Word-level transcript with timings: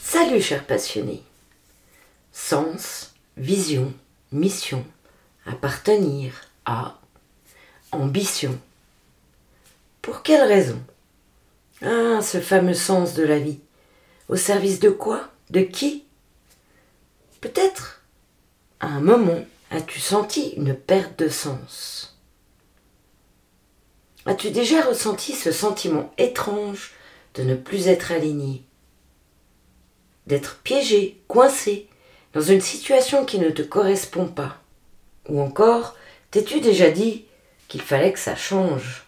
Salut 0.00 0.40
chers 0.40 0.64
passionnés. 0.64 1.24
Sens, 2.32 3.12
vision, 3.36 3.92
mission, 4.30 4.84
appartenir 5.44 6.32
à, 6.66 7.00
ambition. 7.90 8.56
Pour 10.02 10.22
quelle 10.22 10.46
raison? 10.46 10.80
Ah, 11.82 12.20
ce 12.22 12.40
fameux 12.40 12.74
sens 12.74 13.14
de 13.14 13.24
la 13.24 13.40
vie. 13.40 13.58
Au 14.28 14.36
service 14.36 14.78
de 14.78 14.90
quoi? 14.90 15.29
De 15.50 15.62
qui 15.62 16.04
Peut-être, 17.40 18.02
à 18.78 18.86
un 18.86 19.00
moment, 19.00 19.44
as-tu 19.70 19.98
senti 19.98 20.50
une 20.50 20.74
perte 20.74 21.18
de 21.18 21.28
sens 21.28 22.16
As-tu 24.26 24.50
déjà 24.50 24.82
ressenti 24.82 25.32
ce 25.32 25.50
sentiment 25.50 26.12
étrange 26.18 26.92
de 27.34 27.42
ne 27.42 27.56
plus 27.56 27.88
être 27.88 28.12
aligné 28.12 28.62
D'être 30.26 30.60
piégé, 30.62 31.20
coincé, 31.26 31.88
dans 32.32 32.42
une 32.42 32.60
situation 32.60 33.24
qui 33.24 33.40
ne 33.40 33.50
te 33.50 33.62
correspond 33.62 34.28
pas 34.28 34.62
Ou 35.28 35.40
encore, 35.40 35.96
t'es-tu 36.30 36.60
déjà 36.60 36.90
dit 36.90 37.24
qu'il 37.66 37.82
fallait 37.82 38.12
que 38.12 38.20
ça 38.20 38.36
change 38.36 39.06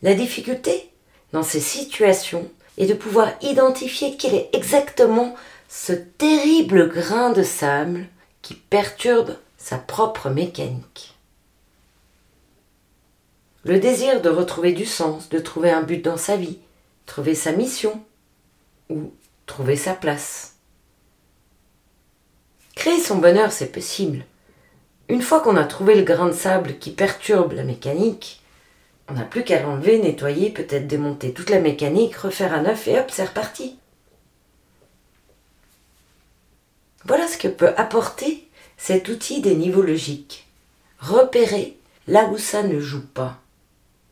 La 0.00 0.14
difficulté 0.14 0.90
dans 1.32 1.42
ces 1.42 1.60
situations 1.60 2.50
est 2.82 2.86
de 2.86 2.94
pouvoir 2.94 3.30
identifier 3.42 4.16
quel 4.16 4.34
est 4.34 4.50
exactement 4.52 5.34
ce 5.68 5.92
terrible 5.92 6.88
grain 6.88 7.30
de 7.30 7.42
sable 7.42 8.06
qui 8.42 8.54
perturbe 8.54 9.36
sa 9.56 9.78
propre 9.78 10.28
mécanique. 10.28 11.16
Le 13.64 13.78
désir 13.78 14.20
de 14.20 14.28
retrouver 14.28 14.72
du 14.72 14.84
sens, 14.84 15.28
de 15.28 15.38
trouver 15.38 15.70
un 15.70 15.82
but 15.82 16.04
dans 16.04 16.16
sa 16.16 16.36
vie, 16.36 16.58
trouver 17.06 17.34
sa 17.36 17.52
mission 17.52 18.02
ou 18.90 19.12
trouver 19.46 19.76
sa 19.76 19.94
place. 19.94 20.56
Créer 22.74 23.00
son 23.00 23.18
bonheur, 23.18 23.52
c'est 23.52 23.70
possible. 23.70 24.24
Une 25.08 25.22
fois 25.22 25.40
qu'on 25.40 25.56
a 25.56 25.64
trouvé 25.64 25.94
le 25.94 26.02
grain 26.02 26.26
de 26.26 26.32
sable 26.32 26.78
qui 26.78 26.90
perturbe 26.90 27.52
la 27.52 27.64
mécanique, 27.64 28.41
on 29.12 29.18
n'a 29.18 29.24
plus 29.24 29.44
qu'à 29.44 29.60
l'enlever, 29.60 29.98
nettoyer, 29.98 30.48
peut-être 30.48 30.86
démonter 30.86 31.34
toute 31.34 31.50
la 31.50 31.60
mécanique, 31.60 32.16
refaire 32.16 32.54
à 32.54 32.62
neuf 32.62 32.88
et 32.88 32.98
hop, 32.98 33.10
c'est 33.10 33.26
reparti. 33.26 33.76
Voilà 37.04 37.28
ce 37.28 37.36
que 37.36 37.48
peut 37.48 37.74
apporter 37.76 38.48
cet 38.78 39.08
outil 39.10 39.42
des 39.42 39.54
niveaux 39.54 39.82
logiques. 39.82 40.48
Repérer 40.98 41.76
là 42.08 42.24
où 42.26 42.38
ça 42.38 42.62
ne 42.62 42.80
joue 42.80 43.06
pas 43.06 43.38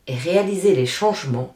et 0.05 0.15
réaliser 0.15 0.75
les 0.75 0.85
changements 0.85 1.55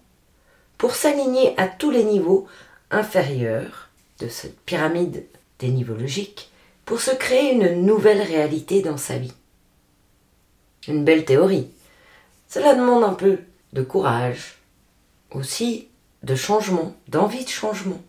pour 0.79 0.95
s'aligner 0.95 1.53
à 1.59 1.67
tous 1.67 1.91
les 1.91 2.03
niveaux 2.03 2.47
inférieurs 2.89 3.89
de 4.19 4.27
cette 4.27 4.59
pyramide 4.61 5.23
des 5.59 5.69
niveaux 5.69 5.95
logiques 5.95 6.49
pour 6.83 6.99
se 6.99 7.11
créer 7.11 7.53
une 7.53 7.85
nouvelle 7.85 8.21
réalité 8.21 8.81
dans 8.81 8.97
sa 8.97 9.17
vie. 9.17 9.33
Une 10.87 11.03
belle 11.03 11.25
théorie. 11.25 11.69
Cela 12.47 12.75
demande 12.75 13.03
un 13.03 13.13
peu 13.13 13.39
de 13.73 13.81
courage, 13.81 14.59
aussi 15.31 15.89
de 16.23 16.35
changement, 16.35 16.95
d'envie 17.07 17.43
de 17.43 17.49
changement. 17.49 18.01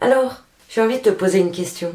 Alors, 0.00 0.42
j'ai 0.68 0.80
envie 0.80 0.98
de 0.98 1.10
te 1.10 1.10
poser 1.10 1.38
une 1.38 1.52
question. 1.52 1.94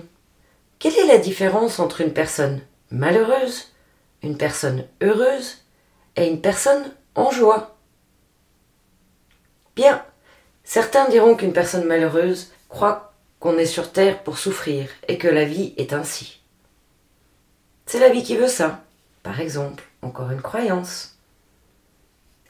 Quelle 0.79 0.97
est 0.97 1.07
la 1.07 1.17
différence 1.17 1.79
entre 1.79 2.01
une 2.01 2.13
personne 2.13 2.61
malheureuse, 2.89 3.67
une 4.23 4.37
personne 4.37 4.85
heureuse 5.01 5.59
et 6.15 6.27
une 6.27 6.41
personne 6.41 6.91
en 7.15 7.31
joie? 7.31 7.77
Bien, 9.75 10.03
certains 10.63 11.07
diront 11.09 11.35
qu'une 11.35 11.53
personne 11.53 11.85
malheureuse 11.85 12.51
croit 12.67 13.13
qu'on 13.39 13.57
est 13.57 13.65
sur 13.65 13.91
Terre 13.91 14.23
pour 14.23 14.37
souffrir 14.37 14.89
et 15.07 15.17
que 15.17 15.27
la 15.27 15.45
vie 15.45 15.73
est 15.77 15.93
ainsi. 15.93 16.41
C'est 17.85 17.99
la 17.99 18.09
vie 18.09 18.23
qui 18.23 18.37
veut 18.37 18.47
ça, 18.47 18.83
par 19.23 19.39
exemple, 19.39 19.83
encore 20.01 20.31
une 20.31 20.41
croyance. 20.41 21.17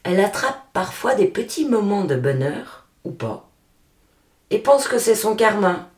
Elle 0.03 0.19
attrape 0.19 0.61
parfois 0.73 1.15
des 1.15 1.27
petits 1.27 1.67
moments 1.67 2.05
de 2.05 2.15
bonheur, 2.15 2.87
ou 3.03 3.11
pas, 3.11 3.51
et 4.51 4.59
pense 4.59 4.87
que 4.87 4.99
c'est 4.99 5.15
son 5.15 5.35
karma. 5.35 5.89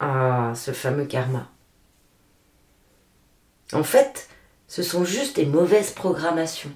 Ah, 0.00 0.52
ce 0.56 0.72
fameux 0.72 1.04
karma. 1.04 1.48
En 3.72 3.84
fait, 3.84 4.28
ce 4.66 4.82
sont 4.82 5.04
juste 5.04 5.36
des 5.36 5.46
mauvaises 5.46 5.92
programmations. 5.92 6.72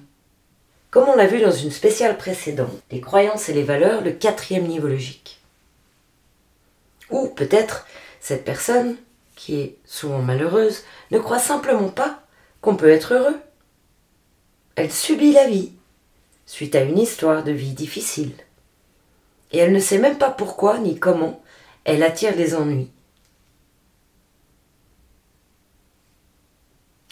Comme 0.89 1.09
on 1.09 1.15
l'a 1.15 1.27
vu 1.27 1.41
dans 1.41 1.51
une 1.51 1.71
spéciale 1.71 2.17
précédente, 2.17 2.81
les 2.91 3.01
croyances 3.01 3.49
et 3.49 3.53
les 3.53 3.63
valeurs, 3.63 4.01
le 4.01 4.11
quatrième 4.11 4.67
niveau 4.67 4.87
logique. 4.87 5.41
Ou 7.09 7.27
peut-être 7.27 7.85
cette 8.21 8.45
personne, 8.45 8.95
qui 9.35 9.59
est 9.59 9.77
souvent 9.83 10.21
malheureuse, 10.21 10.83
ne 11.11 11.19
croit 11.19 11.39
simplement 11.39 11.89
pas 11.89 12.23
peut 12.75 12.89
être 12.89 13.13
heureux. 13.13 13.37
Elle 14.75 14.91
subit 14.91 15.31
la 15.31 15.47
vie, 15.47 15.71
suite 16.45 16.75
à 16.75 16.81
une 16.81 16.99
histoire 16.99 17.43
de 17.43 17.51
vie 17.51 17.73
difficile. 17.73 18.33
Et 19.51 19.57
elle 19.57 19.71
ne 19.71 19.79
sait 19.79 19.97
même 19.97 20.17
pas 20.17 20.29
pourquoi 20.29 20.77
ni 20.77 20.99
comment 20.99 21.41
elle 21.85 22.03
attire 22.03 22.35
les 22.35 22.53
ennuis. 22.53 22.91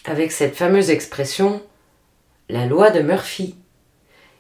Avec 0.04 0.32
cette 0.32 0.56
fameuse 0.56 0.90
expression, 0.90 1.64
la 2.50 2.66
loi 2.66 2.92
de 2.92 3.00
Murphy. 3.00 3.56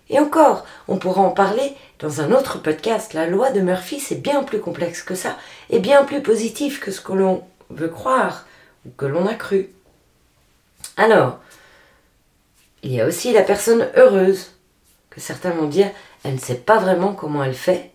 Et 0.09 0.19
encore, 0.19 0.65
on 0.87 0.97
pourra 0.97 1.21
en 1.21 1.31
parler 1.31 1.73
dans 1.99 2.21
un 2.21 2.31
autre 2.31 2.61
podcast. 2.61 3.13
La 3.13 3.25
loi 3.25 3.49
de 3.51 3.61
Murphy, 3.61 3.99
c'est 3.99 4.21
bien 4.21 4.43
plus 4.43 4.59
complexe 4.59 5.01
que 5.01 5.15
ça, 5.15 5.37
et 5.71 5.79
bien 5.79 6.03
plus 6.03 6.21
positif 6.21 6.79
que 6.79 6.91
ce 6.91 7.01
que 7.01 7.13
l'on 7.13 7.43
veut 7.71 7.89
croire, 7.89 8.45
ou 8.85 8.91
que 8.91 9.05
l'on 9.05 9.25
a 9.25 9.33
cru. 9.33 9.74
Alors, 10.97 11.39
il 12.83 12.93
y 12.93 13.01
a 13.01 13.05
aussi 13.05 13.33
la 13.33 13.41
personne 13.41 13.89
heureuse, 13.95 14.51
que 15.09 15.19
certains 15.19 15.51
vont 15.51 15.67
dire, 15.67 15.89
elle 16.23 16.35
ne 16.35 16.39
sait 16.39 16.55
pas 16.55 16.77
vraiment 16.77 17.13
comment 17.13 17.43
elle 17.43 17.55
fait, 17.55 17.91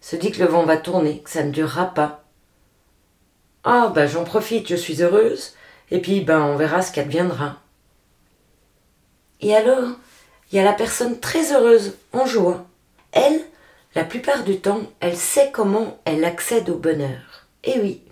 se 0.00 0.16
dit 0.16 0.30
que 0.30 0.40
le 0.40 0.48
vent 0.48 0.64
va 0.64 0.76
tourner, 0.76 1.20
que 1.20 1.30
ça 1.30 1.42
ne 1.42 1.50
durera 1.50 1.86
pas. 1.86 2.24
Ah, 3.64 3.92
ben 3.94 4.06
j'en 4.06 4.24
profite, 4.24 4.68
je 4.68 4.76
suis 4.76 5.02
heureuse, 5.02 5.54
et 5.90 6.00
puis 6.00 6.20
ben 6.20 6.40
on 6.40 6.56
verra 6.56 6.82
ce 6.82 6.92
qu'adviendra. 6.92 7.56
Et 9.40 9.54
alors, 9.54 9.96
il 10.50 10.56
y 10.56 10.58
a 10.58 10.64
la 10.64 10.72
personne 10.72 11.20
très 11.20 11.52
heureuse, 11.52 11.96
en 12.12 12.26
joie. 12.26 12.66
Elle, 13.12 13.40
la 13.94 14.04
plupart 14.04 14.44
du 14.44 14.60
temps, 14.60 14.82
elle 15.00 15.16
sait 15.16 15.50
comment 15.52 15.98
elle 16.04 16.24
accède 16.24 16.70
au 16.70 16.76
bonheur. 16.76 17.46
Et 17.64 17.78
oui, 17.80 18.02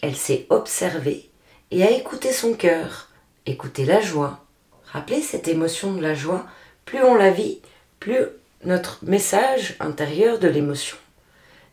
elle 0.00 0.16
sait 0.16 0.46
observer 0.50 1.30
et 1.70 1.82
à 1.82 1.90
écouter 1.90 2.32
son 2.32 2.54
cœur, 2.54 3.08
écouter 3.46 3.84
la 3.84 4.00
joie. 4.00 4.44
Rappelez 4.86 5.22
cette 5.22 5.48
émotion 5.48 5.92
de 5.94 6.02
la 6.02 6.14
joie, 6.14 6.46
plus 6.84 7.02
on 7.02 7.14
la 7.14 7.30
vit, 7.30 7.60
plus 8.00 8.26
notre 8.64 8.98
message 9.02 9.76
intérieur 9.80 10.38
de 10.38 10.48
l'émotion 10.48 10.96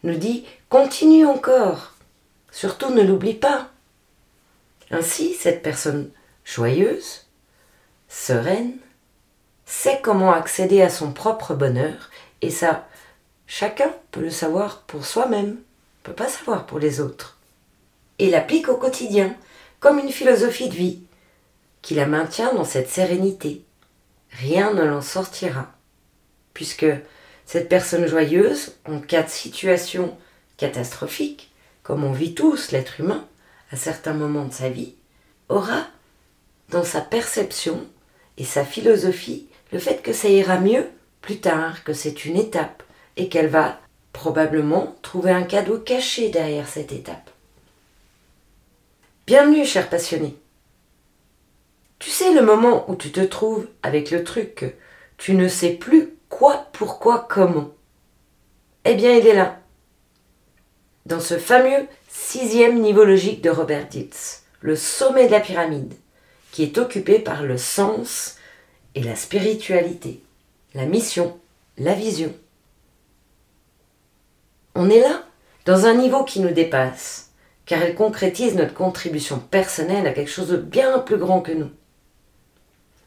nous 0.04 0.16
dit 0.16 0.46
continue 0.70 1.26
encore, 1.26 1.94
surtout 2.52 2.92
ne 2.92 3.02
l'oublie 3.02 3.34
pas. 3.34 3.70
Ainsi, 4.92 5.34
cette 5.34 5.62
personne 5.62 6.10
joyeuse, 6.46 7.26
sereine, 8.08 8.78
sait 9.66 10.00
comment 10.02 10.32
accéder 10.32 10.82
à 10.82 10.90
son 10.90 11.12
propre 11.12 11.54
bonheur, 11.54 12.10
et 12.42 12.50
ça, 12.50 12.88
chacun 13.46 13.94
peut 14.12 14.22
le 14.22 14.32
savoir 14.32 14.82
pour 14.84 15.06
soi-même, 15.06 15.58
peut 16.04 16.14
pas 16.14 16.28
savoir 16.28 16.66
pour 16.66 16.80
les 16.80 17.02
autres. 17.02 17.38
Et 18.18 18.30
l'applique 18.30 18.70
au 18.70 18.78
quotidien, 18.78 19.36
comme 19.80 20.00
une 20.00 20.12
philosophie 20.12 20.70
de 20.70 20.76
vie, 20.76 21.02
qui 21.82 21.96
la 21.96 22.06
maintient 22.06 22.54
dans 22.54 22.66
cette 22.66 22.90
sérénité. 22.90 23.64
Rien 24.32 24.74
ne 24.74 24.84
l'en 24.84 25.02
sortira, 25.02 25.72
puisque 26.54 26.86
cette 27.46 27.70
personne 27.70 28.08
joyeuse, 28.08 28.76
en 28.86 29.00
cas 29.00 29.24
de 29.24 29.30
situation 29.30 30.18
catastrophique, 30.58 31.52
comme 31.84 32.04
on 32.04 32.12
vit 32.12 32.36
tous 32.36 32.72
l'être 32.72 33.00
humain 33.00 33.26
à 33.72 33.76
certains 33.76 34.14
moments 34.14 34.46
de 34.46 34.54
sa 34.54 34.70
vie, 34.70 34.94
aura 35.48 35.88
dans 36.70 36.84
sa 36.84 37.02
perception 37.02 37.88
et 38.38 38.44
sa 38.44 38.64
philosophie 38.64 39.48
le 39.72 39.80
fait 39.80 40.02
que 40.02 40.14
ça 40.14 40.30
ira 40.30 40.60
mieux 40.60 40.88
plus 41.22 41.40
tard, 41.40 41.84
que 41.84 41.94
c'est 41.94 42.26
une 42.26 42.38
étape, 42.38 42.84
et 43.18 43.30
qu'elle 43.30 43.48
va 43.48 43.80
probablement 44.14 44.96
trouver 45.02 45.32
un 45.32 45.44
cadeau 45.44 45.78
caché 45.78 46.30
derrière 46.30 46.68
cette 46.68 46.92
étape. 46.92 47.30
Bienvenue, 49.28 49.66
cher 49.66 49.90
passionné. 49.90 50.36
Tu 52.00 52.10
sais 52.10 52.34
le 52.34 52.42
moment 52.42 52.90
où 52.90 52.96
tu 52.96 53.12
te 53.12 53.22
trouves 53.22 53.68
avec 53.84 54.10
le 54.12 54.24
truc 54.24 54.74
tu 55.20 55.34
ne 55.36 55.50
sais 55.50 55.72
plus 55.72 56.14
quoi, 56.30 56.68
pourquoi, 56.72 57.28
comment. 57.30 57.72
Eh 58.86 58.96
bien, 58.96 59.16
il 59.16 59.28
est 59.28 59.36
là. 59.36 59.60
dans 61.06 61.20
ce 61.20 61.38
fameux 61.38 61.88
sixième 62.08 62.80
niveau 62.80 63.04
logique 63.04 63.42
de 63.42 63.50
Robert 63.50 63.88
Dietz, 63.88 64.44
le 64.62 64.76
sommet 64.76 65.28
de 65.28 65.32
la 65.32 65.40
pyramide, 65.40 65.94
qui 66.52 66.64
est 66.64 66.78
occupé 66.78 67.20
par 67.20 67.44
le 67.44 67.58
sens 67.58 68.38
et 68.96 69.04
la 69.04 69.16
spiritualité, 69.16 70.22
la 70.74 70.86
mission, 70.86 71.38
la 71.78 71.94
vision. 71.94 72.34
On 74.76 74.90
est 74.90 75.02
là, 75.02 75.24
dans 75.66 75.86
un 75.86 75.96
niveau 75.96 76.24
qui 76.24 76.40
nous 76.40 76.52
dépasse, 76.52 77.32
car 77.66 77.82
elle 77.82 77.96
concrétise 77.96 78.56
notre 78.56 78.74
contribution 78.74 79.40
personnelle 79.40 80.08
à 80.08 80.14
quelque 80.14 80.32
chose 80.32 80.50
de 80.50 80.58
bien 80.58 81.00
plus 81.00 81.18
grand 81.18 81.42
que 81.42 81.52
nous. 81.52 81.72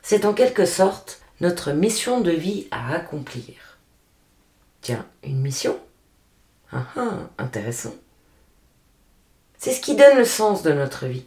C'est 0.02 0.24
en 0.24 0.34
quelque 0.34 0.66
sorte 0.66 1.20
notre 1.40 1.72
mission 1.72 2.20
de 2.20 2.32
vie 2.32 2.66
à 2.70 2.94
accomplir. 2.94 3.78
Tiens, 4.80 5.06
une 5.22 5.40
mission? 5.40 5.78
Ah 6.72 6.86
ah, 6.96 7.18
intéressant. 7.38 7.94
C'est 9.58 9.72
ce 9.72 9.80
qui 9.80 9.94
donne 9.94 10.18
le 10.18 10.24
sens 10.24 10.62
de 10.62 10.72
notre 10.72 11.06
vie. 11.06 11.26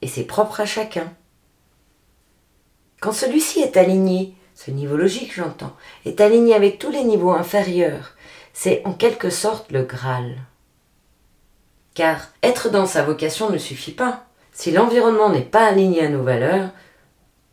Et 0.00 0.06
c'est 0.06 0.24
propre 0.24 0.60
à 0.60 0.66
chacun. 0.66 1.12
Quand 3.00 3.12
celui-ci 3.12 3.60
est 3.60 3.76
aligné, 3.76 4.36
ce 4.54 4.70
niveau 4.70 4.96
logique 4.96 5.34
j'entends, 5.34 5.74
est 6.04 6.20
aligné 6.20 6.54
avec 6.54 6.78
tous 6.78 6.90
les 6.90 7.02
niveaux 7.02 7.32
inférieurs, 7.32 8.14
c'est 8.52 8.82
en 8.84 8.92
quelque 8.92 9.30
sorte 9.30 9.72
le 9.72 9.82
Graal. 9.82 10.36
Car 11.94 12.28
être 12.44 12.70
dans 12.70 12.86
sa 12.86 13.02
vocation 13.02 13.50
ne 13.50 13.58
suffit 13.58 13.92
pas. 13.92 14.26
Si 14.52 14.70
l'environnement 14.70 15.30
n'est 15.30 15.40
pas 15.40 15.66
aligné 15.66 16.04
à 16.04 16.08
nos 16.08 16.22
valeurs, 16.22 16.70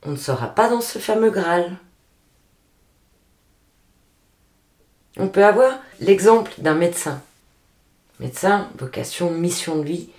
on 0.03 0.11
ne 0.11 0.17
sera 0.17 0.47
pas 0.47 0.69
dans 0.69 0.81
ce 0.81 0.99
fameux 0.99 1.31
Graal. 1.31 1.77
On 5.17 5.27
peut 5.27 5.45
avoir 5.45 5.79
l'exemple 5.99 6.51
d'un 6.59 6.75
médecin. 6.75 7.21
Médecin, 8.19 8.69
vocation, 8.77 9.31
mission 9.31 9.77
de 9.77 9.83
vie, 9.83 10.09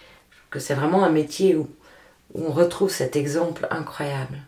que 0.50 0.58
c'est 0.58 0.74
vraiment 0.74 1.04
un 1.04 1.10
métier 1.10 1.56
où, 1.56 1.70
où 2.34 2.44
on 2.44 2.52
retrouve 2.52 2.90
cet 2.90 3.16
exemple 3.16 3.66
incroyable. 3.70 4.38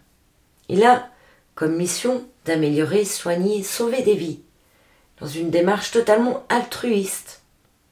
Il 0.69 0.85
a 0.85 1.09
comme 1.55 1.77
mission 1.77 2.27
d'améliorer, 2.45 3.05
soigner, 3.05 3.63
sauver 3.63 4.03
des 4.03 4.15
vies, 4.15 4.41
dans 5.21 5.27
une 5.27 5.51
démarche 5.51 5.91
totalement 5.91 6.45
altruiste, 6.49 7.43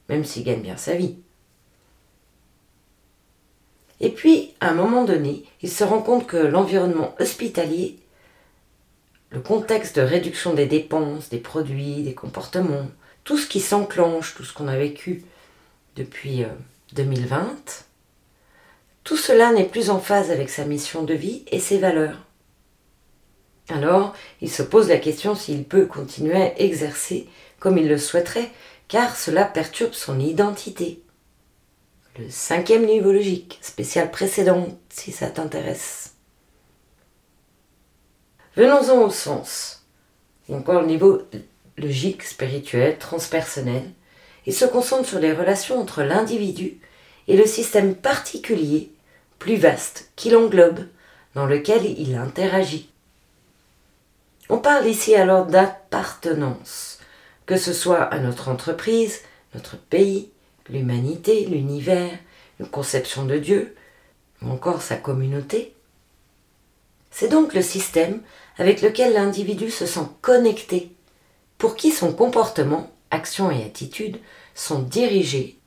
même 0.08 0.24
s'il 0.24 0.44
gagne 0.44 0.62
bien 0.62 0.76
sa 0.76 0.94
vie. 0.94 1.16
Et 4.00 4.10
puis, 4.10 4.54
à 4.60 4.70
un 4.70 4.74
moment 4.74 5.04
donné, 5.04 5.44
il 5.62 5.70
se 5.70 5.84
rend 5.84 6.00
compte 6.00 6.26
que 6.26 6.36
l'environnement 6.36 7.14
hospitalier, 7.20 7.98
le 9.30 9.40
contexte 9.40 9.96
de 9.96 10.02
réduction 10.02 10.54
des 10.54 10.66
dépenses, 10.66 11.28
des 11.28 11.38
produits, 11.38 12.02
des 12.02 12.14
comportements, 12.14 12.88
tout 13.24 13.36
ce 13.36 13.46
qui 13.46 13.60
s'enclenche, 13.60 14.34
tout 14.34 14.44
ce 14.44 14.52
qu'on 14.52 14.68
a 14.68 14.76
vécu 14.76 15.22
depuis 15.96 16.44
2020, 16.94 17.36
euh, 17.36 17.48
tout 19.04 19.16
cela 19.16 19.52
n'est 19.52 19.64
plus 19.64 19.90
en 19.90 20.00
phase 20.00 20.30
avec 20.30 20.50
sa 20.50 20.64
mission 20.64 21.02
de 21.02 21.14
vie 21.14 21.44
et 21.50 21.60
ses 21.60 21.78
valeurs. 21.78 22.18
Alors, 23.68 24.14
il 24.40 24.50
se 24.50 24.62
pose 24.62 24.88
la 24.88 24.98
question 24.98 25.34
s'il 25.34 25.64
peut 25.64 25.86
continuer 25.86 26.42
à 26.42 26.60
exercer 26.60 27.28
comme 27.60 27.78
il 27.78 27.88
le 27.88 27.98
souhaiterait, 27.98 28.50
car 28.88 29.16
cela 29.16 29.44
perturbe 29.44 29.92
son 29.92 30.18
identité. 30.18 31.02
Le 32.20 32.28
cinquième 32.28 32.84
niveau 32.84 33.12
logique, 33.12 33.58
spécial 33.62 34.10
précédent, 34.10 34.68
si 34.90 35.10
ça 35.10 35.28
t'intéresse. 35.28 36.16
Venons-en 38.56 39.04
au 39.04 39.08
sens, 39.08 39.86
encore 40.52 40.82
le 40.82 40.86
niveau 40.86 41.22
logique, 41.78 42.22
spirituel, 42.24 42.98
transpersonnel. 42.98 43.84
Il 44.44 44.52
se 44.52 44.66
concentre 44.66 45.08
sur 45.08 45.18
les 45.18 45.32
relations 45.32 45.80
entre 45.80 46.02
l'individu 46.02 46.78
et 47.26 47.38
le 47.38 47.46
système 47.46 47.94
particulier, 47.94 48.92
plus 49.38 49.56
vaste, 49.56 50.10
qui 50.14 50.28
l'englobe, 50.28 50.88
dans 51.34 51.46
lequel 51.46 51.86
il 51.86 52.16
interagit. 52.16 52.90
On 54.50 54.58
parle 54.58 54.86
ici 54.86 55.14
alors 55.14 55.46
d'appartenance, 55.46 56.98
que 57.46 57.56
ce 57.56 57.72
soit 57.72 58.02
à 58.02 58.18
notre 58.18 58.50
entreprise, 58.50 59.22
notre 59.54 59.78
pays, 59.78 60.28
l'humanité, 60.70 61.44
l'univers, 61.46 62.10
une 62.58 62.68
conception 62.68 63.24
de 63.24 63.38
Dieu, 63.38 63.74
ou 64.42 64.50
encore 64.50 64.82
sa 64.82 64.96
communauté. 64.96 65.74
C'est 67.10 67.28
donc 67.28 67.54
le 67.54 67.62
système 67.62 68.20
avec 68.56 68.82
lequel 68.82 69.14
l'individu 69.14 69.70
se 69.70 69.86
sent 69.86 70.06
connecté, 70.20 70.92
pour 71.58 71.76
qui 71.76 71.90
son 71.90 72.12
comportement, 72.12 72.90
action 73.10 73.50
et 73.50 73.64
attitude 73.64 74.18
sont 74.54 74.80
dirigés, 74.80 75.58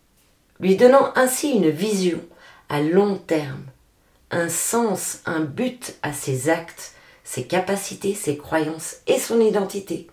lui 0.59 0.75
donnant 0.75 1.11
ainsi 1.15 1.51
une 1.51 1.69
vision 1.69 2.21
à 2.69 2.81
long 2.81 3.17
terme, 3.17 3.65
un 4.31 4.49
sens, 4.49 5.19
un 5.25 5.41
but 5.41 5.95
à 6.01 6.13
ses 6.13 6.49
actes 6.49 6.93
ses 7.23 7.45
capacités, 7.45 8.13
ses 8.13 8.37
croyances 8.37 8.97
et 9.07 9.17
son 9.17 9.39
identité. 9.39 10.07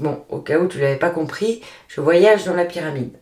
Bon, 0.00 0.24
au 0.28 0.40
cas 0.40 0.58
où 0.58 0.66
tu 0.68 0.78
l'avais 0.78 0.98
pas 0.98 1.10
compris, 1.10 1.62
je 1.88 2.00
voyage 2.00 2.44
dans 2.44 2.54
la 2.54 2.64
pyramide. 2.64 3.16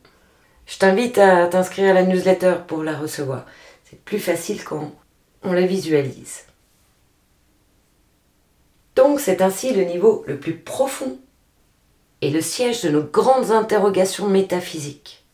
Je 0.67 0.79
t'invite 0.79 1.19
à 1.19 1.47
t'inscrire 1.47 1.91
à 1.91 1.95
la 1.95 2.05
newsletter 2.05 2.57
pour 2.67 2.83
la 2.83 2.97
recevoir. 2.97 3.47
C'est 3.85 4.01
plus 4.01 4.19
facile 4.19 4.65
quand 4.65 4.93
on 5.43 5.53
la 5.53 5.67
visualise. 5.67 6.45
Donc 8.97 9.21
c'est 9.21 9.43
ainsi 9.43 9.73
le 9.73 9.85
niveau 9.85 10.25
le 10.27 10.39
plus 10.39 10.57
profond 10.57 11.19
et 12.23 12.31
le 12.31 12.41
siège 12.41 12.83
de 12.83 12.89
nos 12.89 13.03
grandes 13.03 13.51
interrogations 13.51 14.29
métaphysiques. 14.29 15.25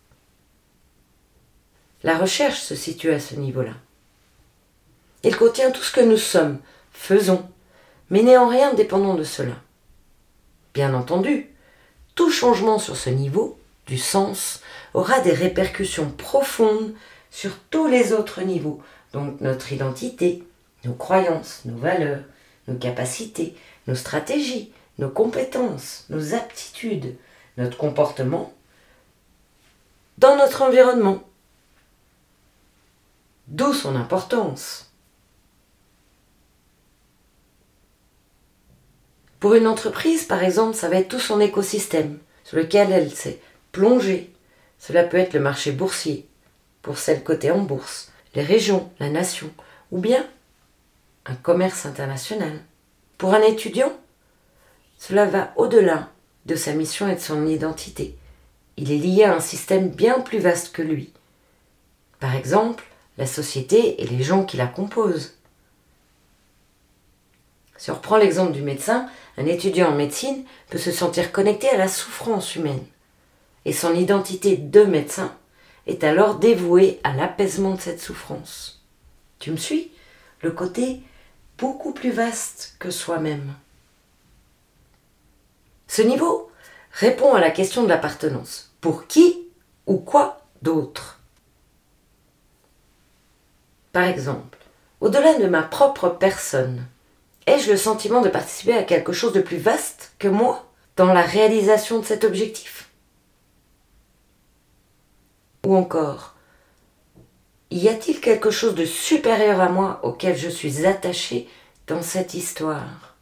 La 2.02 2.18
recherche 2.18 2.60
se 2.60 2.74
situe 2.74 3.12
à 3.12 3.20
ce 3.20 3.34
niveau-là. 3.34 3.74
Il 5.22 5.36
contient 5.36 5.70
tout 5.70 5.82
ce 5.82 5.92
que 5.92 6.00
nous 6.00 6.16
sommes, 6.16 6.58
faisons, 6.92 7.46
mais 8.08 8.22
n'est 8.22 8.38
en 8.38 8.48
rien 8.48 8.72
dépendant 8.72 9.14
de 9.14 9.24
cela. 9.24 9.54
Bien 10.74 10.94
entendu, 10.94 11.48
tout 12.14 12.30
changement 12.30 12.78
sur 12.78 12.96
ce 12.96 13.10
niveau, 13.10 13.58
du 13.86 13.98
sens, 13.98 14.60
aura 14.94 15.20
des 15.20 15.32
répercussions 15.32 16.10
profondes 16.10 16.94
sur 17.30 17.52
tous 17.70 17.86
les 17.86 18.12
autres 18.12 18.42
niveaux, 18.42 18.80
donc 19.12 19.40
notre 19.40 19.72
identité, 19.72 20.44
nos 20.84 20.94
croyances, 20.94 21.62
nos 21.64 21.76
valeurs, 21.76 22.22
nos 22.68 22.76
capacités, 22.76 23.56
nos 23.86 23.94
stratégies, 23.94 24.72
nos 24.98 25.08
compétences, 25.08 26.04
nos 26.08 26.34
aptitudes, 26.34 27.16
notre 27.56 27.76
comportement, 27.76 28.52
dans 30.18 30.36
notre 30.36 30.62
environnement. 30.62 31.22
D'où 33.48 33.72
son 33.72 33.96
importance. 33.96 34.89
Pour 39.40 39.54
une 39.54 39.66
entreprise, 39.66 40.24
par 40.24 40.44
exemple, 40.44 40.76
ça 40.76 40.88
va 40.88 40.96
être 40.96 41.08
tout 41.08 41.18
son 41.18 41.40
écosystème 41.40 42.18
sur 42.44 42.58
lequel 42.58 42.92
elle 42.92 43.10
s'est 43.10 43.40
plongée. 43.72 44.30
Cela 44.78 45.02
peut 45.02 45.16
être 45.16 45.32
le 45.32 45.40
marché 45.40 45.72
boursier, 45.72 46.26
pour 46.82 46.98
celle 46.98 47.24
cotée 47.24 47.50
en 47.50 47.60
bourse, 47.60 48.12
les 48.34 48.42
régions, 48.42 48.90
la 49.00 49.08
nation, 49.08 49.50
ou 49.90 49.98
bien 49.98 50.26
un 51.26 51.34
commerce 51.34 51.86
international. 51.86 52.60
Pour 53.16 53.34
un 53.34 53.42
étudiant, 53.42 53.92
cela 54.98 55.24
va 55.24 55.52
au-delà 55.56 56.10
de 56.46 56.54
sa 56.54 56.72
mission 56.72 57.08
et 57.08 57.14
de 57.14 57.20
son 57.20 57.46
identité. 57.46 58.16
Il 58.76 58.92
est 58.92 58.98
lié 58.98 59.24
à 59.24 59.34
un 59.34 59.40
système 59.40 59.88
bien 59.88 60.20
plus 60.20 60.38
vaste 60.38 60.72
que 60.72 60.82
lui. 60.82 61.12
Par 62.18 62.34
exemple, 62.34 62.84
la 63.16 63.26
société 63.26 64.02
et 64.02 64.06
les 64.06 64.22
gens 64.22 64.44
qui 64.44 64.56
la 64.56 64.66
composent. 64.66 65.38
Si 67.80 67.90
on 67.90 67.94
reprend 67.94 68.18
l'exemple 68.18 68.52
du 68.52 68.60
médecin, 68.60 69.08
un 69.38 69.46
étudiant 69.46 69.88
en 69.88 69.94
médecine 69.94 70.44
peut 70.68 70.76
se 70.76 70.92
sentir 70.92 71.32
connecté 71.32 71.70
à 71.70 71.78
la 71.78 71.88
souffrance 71.88 72.54
humaine. 72.54 72.84
Et 73.64 73.72
son 73.72 73.94
identité 73.94 74.58
de 74.58 74.84
médecin 74.84 75.34
est 75.86 76.04
alors 76.04 76.34
dévouée 76.34 77.00
à 77.04 77.14
l'apaisement 77.14 77.76
de 77.76 77.80
cette 77.80 78.02
souffrance. 78.02 78.82
Tu 79.38 79.50
me 79.50 79.56
suis? 79.56 79.92
Le 80.42 80.50
côté 80.50 81.00
beaucoup 81.56 81.94
plus 81.94 82.10
vaste 82.10 82.76
que 82.78 82.90
soi-même. 82.90 83.54
Ce 85.88 86.02
niveau 86.02 86.52
répond 86.92 87.32
à 87.32 87.40
la 87.40 87.50
question 87.50 87.82
de 87.82 87.88
l'appartenance. 87.88 88.74
Pour 88.82 89.06
qui 89.06 89.48
ou 89.86 89.96
quoi 89.96 90.42
d'autre? 90.60 91.18
Par 93.92 94.04
exemple, 94.04 94.58
au-delà 95.00 95.38
de 95.38 95.46
ma 95.46 95.62
propre 95.62 96.10
personne, 96.10 96.86
Ai-je 97.46 97.70
le 97.70 97.76
sentiment 97.76 98.20
de 98.20 98.28
participer 98.28 98.74
à 98.74 98.82
quelque 98.82 99.12
chose 99.12 99.32
de 99.32 99.40
plus 99.40 99.56
vaste 99.56 100.12
que 100.18 100.28
moi 100.28 100.66
dans 100.96 101.12
la 101.12 101.22
réalisation 101.22 101.98
de 101.98 102.04
cet 102.04 102.24
objectif? 102.24 102.90
Ou 105.66 105.76
encore, 105.76 106.34
y 107.70 107.88
a-t-il 107.88 108.20
quelque 108.20 108.50
chose 108.50 108.74
de 108.74 108.84
supérieur 108.84 109.60
à 109.60 109.68
moi 109.68 110.00
auquel 110.02 110.36
je 110.36 110.48
suis 110.48 110.86
attaché 110.86 111.48
dans 111.86 112.02
cette 112.02 112.34
histoire? 112.34 113.16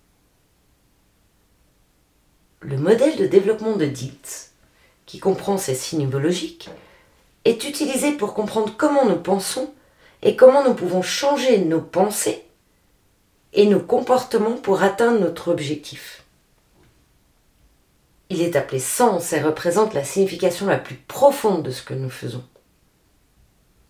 Le 2.60 2.76
modèle 2.76 3.16
de 3.16 3.26
développement 3.26 3.76
de 3.76 3.86
Dietz, 3.86 4.52
qui 5.06 5.20
comprend 5.20 5.58
ces 5.58 5.74
signes 5.74 6.08
biologiques, 6.08 6.70
est 7.44 7.64
utilisé 7.64 8.12
pour 8.12 8.34
comprendre 8.34 8.74
comment 8.76 9.04
nous 9.06 9.20
pensons 9.20 9.72
et 10.22 10.34
comment 10.34 10.64
nous 10.64 10.74
pouvons 10.74 11.02
changer 11.02 11.58
nos 11.58 11.80
pensées 11.80 12.47
et 13.52 13.66
nos 13.66 13.80
comportements 13.80 14.56
pour 14.56 14.82
atteindre 14.82 15.20
notre 15.20 15.50
objectif. 15.50 16.24
Il 18.30 18.42
est 18.42 18.56
appelé 18.56 18.78
sens 18.78 19.32
et 19.32 19.40
représente 19.40 19.94
la 19.94 20.04
signification 20.04 20.66
la 20.66 20.78
plus 20.78 20.96
profonde 20.96 21.62
de 21.62 21.70
ce 21.70 21.82
que 21.82 21.94
nous 21.94 22.10
faisons. 22.10 22.44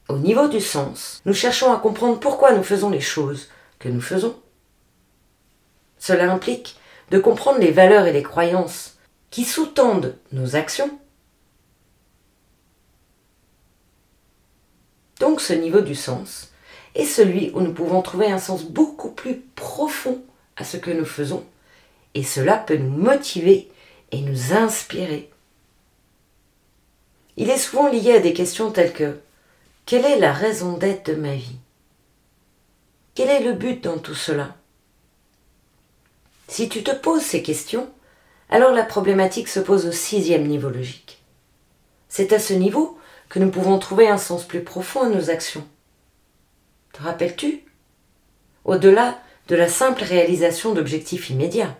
Au 0.08 0.16
niveau 0.16 0.48
du 0.48 0.60
sens, 0.60 1.20
nous 1.26 1.34
cherchons 1.34 1.72
à 1.72 1.78
comprendre 1.78 2.20
pourquoi 2.20 2.52
nous 2.52 2.62
faisons 2.62 2.88
les 2.88 3.00
choses 3.00 3.48
que 3.78 3.88
nous 3.88 4.00
faisons. 4.00 4.36
Cela 5.98 6.32
implique 6.32 6.76
de 7.10 7.18
comprendre 7.18 7.58
les 7.58 7.72
valeurs 7.72 8.06
et 8.06 8.12
les 8.12 8.22
croyances 8.22 8.98
qui 9.30 9.44
sous-tendent 9.44 10.16
nos 10.32 10.56
actions. 10.56 10.98
Donc 15.20 15.40
ce 15.40 15.52
niveau 15.52 15.80
du 15.80 15.94
sens 15.94 16.52
est 16.98 17.06
celui 17.06 17.50
où 17.54 17.60
nous 17.60 17.72
pouvons 17.72 18.02
trouver 18.02 18.26
un 18.26 18.38
sens 18.38 18.64
beaucoup 18.64 19.10
plus 19.10 19.36
profond 19.54 20.22
à 20.56 20.64
ce 20.64 20.76
que 20.76 20.90
nous 20.90 21.06
faisons, 21.06 21.44
et 22.14 22.24
cela 22.24 22.58
peut 22.58 22.76
nous 22.76 22.90
motiver 22.90 23.70
et 24.12 24.20
nous 24.20 24.52
inspirer. 24.52 25.30
Il 27.36 27.48
est 27.48 27.56
souvent 27.56 27.88
lié 27.88 28.14
à 28.14 28.20
des 28.20 28.32
questions 28.32 28.72
telles 28.72 28.92
que 28.92 29.16
quelle 29.86 30.04
est 30.04 30.18
la 30.18 30.32
raison 30.32 30.76
d'être 30.76 31.06
de 31.06 31.14
ma 31.14 31.34
vie? 31.34 31.56
Quel 33.14 33.30
est 33.30 33.44
le 33.44 33.52
but 33.52 33.82
dans 33.82 33.98
tout 33.98 34.14
cela? 34.14 34.54
Si 36.48 36.68
tu 36.68 36.82
te 36.82 36.90
poses 36.90 37.22
ces 37.22 37.42
questions, 37.42 37.88
alors 38.50 38.72
la 38.72 38.84
problématique 38.84 39.48
se 39.48 39.60
pose 39.60 39.86
au 39.86 39.92
sixième 39.92 40.46
niveau 40.46 40.68
logique. 40.68 41.22
C'est 42.08 42.32
à 42.32 42.38
ce 42.38 42.54
niveau 42.54 42.98
que 43.28 43.38
nous 43.38 43.50
pouvons 43.50 43.78
trouver 43.78 44.08
un 44.08 44.18
sens 44.18 44.44
plus 44.44 44.64
profond 44.64 45.02
à 45.02 45.08
nos 45.08 45.30
actions. 45.30 45.66
Te 46.92 47.02
rappelles-tu? 47.02 47.64
Au-delà 48.64 49.18
de 49.48 49.56
la 49.56 49.68
simple 49.68 50.02
réalisation 50.02 50.74
d'objectifs 50.74 51.30
immédiats. 51.30 51.76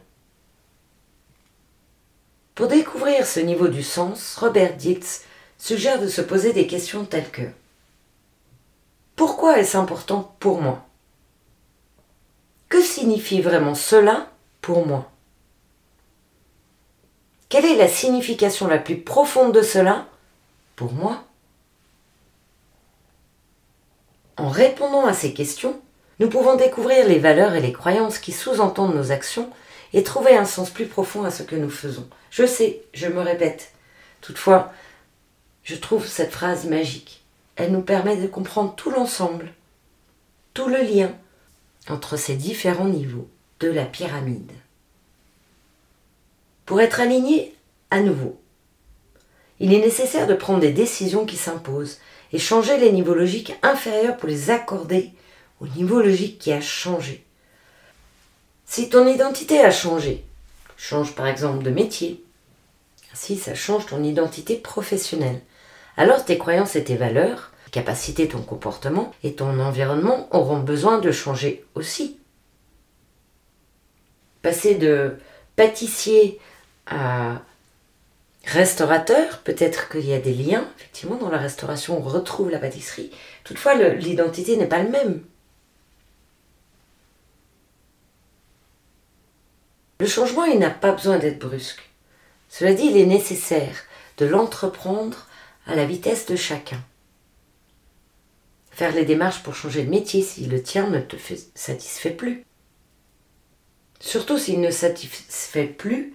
Pour 2.54 2.66
découvrir 2.66 3.26
ce 3.26 3.40
niveau 3.40 3.68
du 3.68 3.82
sens, 3.82 4.36
Robert 4.36 4.76
Dietz 4.76 5.24
suggère 5.58 6.00
de 6.00 6.08
se 6.08 6.20
poser 6.20 6.52
des 6.52 6.66
questions 6.66 7.04
telles 7.04 7.30
que 7.30 7.42
pourquoi 9.18 9.58
est-ce 9.58 9.76
important 9.76 10.36
pour 10.38 10.62
moi? 10.62 10.86
Que 12.68 12.80
signifie 12.80 13.40
vraiment 13.40 13.74
cela 13.74 14.30
pour 14.60 14.86
moi? 14.86 15.10
Quelle 17.48 17.64
est 17.64 17.76
la 17.76 17.88
signification 17.88 18.68
la 18.68 18.78
plus 18.78 19.00
profonde 19.00 19.52
de 19.52 19.62
cela 19.62 20.06
pour 20.76 20.92
moi? 20.92 21.24
En 24.38 24.48
répondant 24.48 25.04
à 25.04 25.14
ces 25.14 25.34
questions, 25.34 25.80
nous 26.20 26.28
pouvons 26.28 26.54
découvrir 26.54 27.06
les 27.08 27.18
valeurs 27.18 27.54
et 27.54 27.60
les 27.60 27.72
croyances 27.72 28.18
qui 28.18 28.32
sous-entendent 28.32 28.94
nos 28.94 29.10
actions 29.10 29.50
et 29.92 30.04
trouver 30.04 30.36
un 30.36 30.44
sens 30.44 30.70
plus 30.70 30.86
profond 30.86 31.24
à 31.24 31.30
ce 31.30 31.42
que 31.42 31.56
nous 31.56 31.70
faisons. 31.70 32.08
Je 32.30 32.46
sais, 32.46 32.82
je 32.94 33.08
me 33.08 33.20
répète. 33.20 33.72
Toutefois, 34.20 34.72
je 35.64 35.74
trouve 35.74 36.06
cette 36.06 36.32
phrase 36.32 36.66
magique. 36.66 37.24
Elle 37.56 37.72
nous 37.72 37.82
permet 37.82 38.16
de 38.16 38.28
comprendre 38.28 38.74
tout 38.76 38.90
l'ensemble, 38.90 39.52
tout 40.54 40.68
le 40.68 40.82
lien 40.82 41.12
entre 41.88 42.16
ces 42.16 42.36
différents 42.36 42.88
niveaux 42.88 43.28
de 43.58 43.68
la 43.68 43.84
pyramide. 43.84 44.52
Pour 46.64 46.80
être 46.80 47.00
aligné 47.00 47.54
à 47.90 48.00
nouveau, 48.00 48.38
il 49.58 49.74
est 49.74 49.80
nécessaire 49.80 50.28
de 50.28 50.34
prendre 50.34 50.60
des 50.60 50.70
décisions 50.70 51.26
qui 51.26 51.36
s'imposent 51.36 51.98
et 52.32 52.38
changer 52.38 52.78
les 52.78 52.92
niveaux 52.92 53.14
logiques 53.14 53.54
inférieurs 53.62 54.16
pour 54.16 54.28
les 54.28 54.50
accorder 54.50 55.12
au 55.60 55.66
niveau 55.66 56.00
logique 56.00 56.38
qui 56.38 56.52
a 56.52 56.60
changé. 56.60 57.24
Si 58.66 58.90
ton 58.90 59.06
identité 59.06 59.60
a 59.60 59.70
changé, 59.70 60.24
change 60.76 61.14
par 61.14 61.26
exemple 61.26 61.64
de 61.64 61.70
métier, 61.70 62.22
si 63.14 63.36
ça 63.36 63.54
change 63.54 63.86
ton 63.86 64.04
identité 64.04 64.56
professionnelle, 64.56 65.40
alors 65.96 66.24
tes 66.24 66.38
croyances 66.38 66.76
et 66.76 66.84
tes 66.84 66.96
valeurs, 66.96 67.50
capacités, 67.70 68.28
ton 68.28 68.42
comportement 68.42 69.12
et 69.22 69.34
ton 69.34 69.58
environnement 69.58 70.28
auront 70.30 70.60
besoin 70.60 70.98
de 70.98 71.10
changer 71.10 71.64
aussi. 71.74 72.18
Passer 74.42 74.76
de 74.76 75.16
pâtissier 75.56 76.38
à 76.86 77.42
restaurateur, 78.48 79.42
peut-être 79.42 79.88
qu'il 79.90 80.06
y 80.06 80.14
a 80.14 80.20
des 80.20 80.32
liens, 80.32 80.66
effectivement, 80.78 81.16
dans 81.16 81.28
la 81.28 81.38
restauration, 81.38 81.98
on 81.98 82.02
retrouve 82.02 82.50
la 82.50 82.58
pâtisserie. 82.58 83.10
Toutefois, 83.44 83.74
l'identité 83.74 84.56
n'est 84.56 84.66
pas 84.66 84.82
le 84.82 84.90
même. 84.90 85.22
Le 90.00 90.06
changement, 90.06 90.44
il 90.44 90.58
n'a 90.58 90.70
pas 90.70 90.92
besoin 90.92 91.18
d'être 91.18 91.38
brusque. 91.38 91.82
Cela 92.48 92.72
dit, 92.72 92.86
il 92.86 92.96
est 92.96 93.06
nécessaire 93.06 93.76
de 94.16 94.26
l'entreprendre 94.26 95.26
à 95.66 95.74
la 95.74 95.84
vitesse 95.84 96.26
de 96.26 96.36
chacun. 96.36 96.82
Faire 98.70 98.94
les 98.94 99.04
démarches 99.04 99.42
pour 99.42 99.54
changer 99.54 99.82
de 99.82 99.90
métier 99.90 100.22
si 100.22 100.46
le 100.46 100.62
tien 100.62 100.88
ne 100.88 101.00
te 101.00 101.16
satisfait 101.54 102.12
plus. 102.12 102.44
Surtout 104.00 104.38
s'il 104.38 104.60
ne 104.60 104.70
satisfait 104.70 105.66
plus 105.66 106.14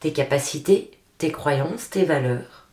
tes 0.00 0.12
capacités, 0.12 0.90
tes 1.18 1.32
croyances, 1.32 1.90
tes 1.90 2.04
valeurs. 2.04 2.68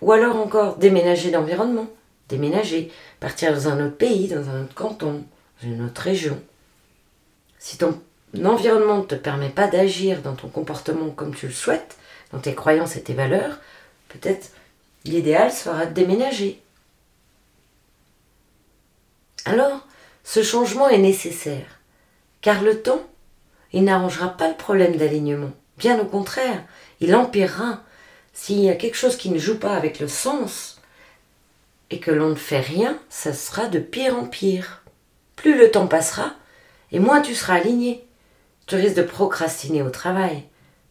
Ou 0.00 0.12
alors 0.12 0.36
encore 0.36 0.76
déménager 0.76 1.30
d'environnement, 1.30 1.88
déménager, 2.28 2.90
partir 3.20 3.52
dans 3.52 3.68
un 3.68 3.86
autre 3.86 3.96
pays, 3.96 4.28
dans 4.28 4.48
un 4.50 4.64
autre 4.64 4.74
canton, 4.74 5.24
dans 5.62 5.68
une 5.68 5.84
autre 5.84 6.02
région. 6.02 6.40
Si 7.58 7.78
ton 7.78 8.00
environnement 8.44 8.98
ne 8.98 9.04
te 9.04 9.14
permet 9.14 9.48
pas 9.48 9.68
d'agir 9.68 10.20
dans 10.20 10.34
ton 10.34 10.48
comportement 10.48 11.10
comme 11.10 11.34
tu 11.34 11.46
le 11.46 11.52
souhaites, 11.52 11.96
dans 12.32 12.40
tes 12.40 12.54
croyances 12.54 12.96
et 12.96 13.02
tes 13.02 13.14
valeurs, 13.14 13.58
peut-être 14.08 14.50
l'idéal 15.04 15.52
sera 15.52 15.86
de 15.86 15.94
déménager. 15.94 16.60
Alors, 19.44 19.86
ce 20.24 20.42
changement 20.42 20.88
est 20.88 20.98
nécessaire, 20.98 21.78
car 22.40 22.62
le 22.62 22.82
temps, 22.82 23.02
il 23.72 23.84
n'arrangera 23.84 24.28
pas 24.28 24.48
le 24.48 24.56
problème 24.56 24.96
d'alignement. 24.96 25.52
Bien 25.78 25.98
au 25.98 26.04
contraire, 26.04 26.62
il 27.00 27.14
empirera. 27.14 27.82
S'il 28.32 28.60
y 28.60 28.70
a 28.70 28.74
quelque 28.74 28.96
chose 28.96 29.16
qui 29.16 29.30
ne 29.30 29.38
joue 29.38 29.58
pas 29.58 29.76
avec 29.76 30.00
le 30.00 30.08
sens 30.08 30.80
et 31.90 32.00
que 32.00 32.10
l'on 32.10 32.30
ne 32.30 32.34
fait 32.34 32.60
rien, 32.60 32.98
ça 33.08 33.32
sera 33.32 33.68
de 33.68 33.78
pire 33.78 34.16
en 34.16 34.24
pire. 34.24 34.82
Plus 35.36 35.56
le 35.56 35.70
temps 35.70 35.86
passera, 35.86 36.34
et 36.90 36.98
moins 36.98 37.20
tu 37.20 37.34
seras 37.34 37.54
aligné. 37.54 38.04
Tu 38.66 38.76
risques 38.76 38.96
de 38.96 39.02
procrastiner 39.02 39.82
au 39.82 39.90
travail. 39.90 40.44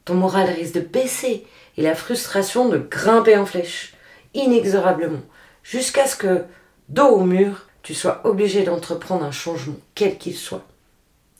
Ton 0.06 0.16
moral 0.16 0.50
risque 0.50 0.76
de 0.76 0.82
baisser 0.82 1.46
et 1.78 1.82
la 1.82 1.96
frustration 1.96 2.70
de 2.70 2.78
grimper 2.78 3.38
en 3.38 3.46
flèche 3.46 3.94
inexorablement, 4.34 5.22
jusqu'à 5.64 6.08
ce 6.08 6.16
que, 6.16 6.44
dos 6.90 7.08
au 7.08 7.24
mur, 7.24 7.68
tu 7.84 7.94
sois 7.94 8.22
obligé 8.26 8.64
d'entreprendre 8.64 9.26
un 9.26 9.32
changement, 9.32 9.76
quel 9.96 10.18
qu'il 10.18 10.36
soit. 10.36 10.66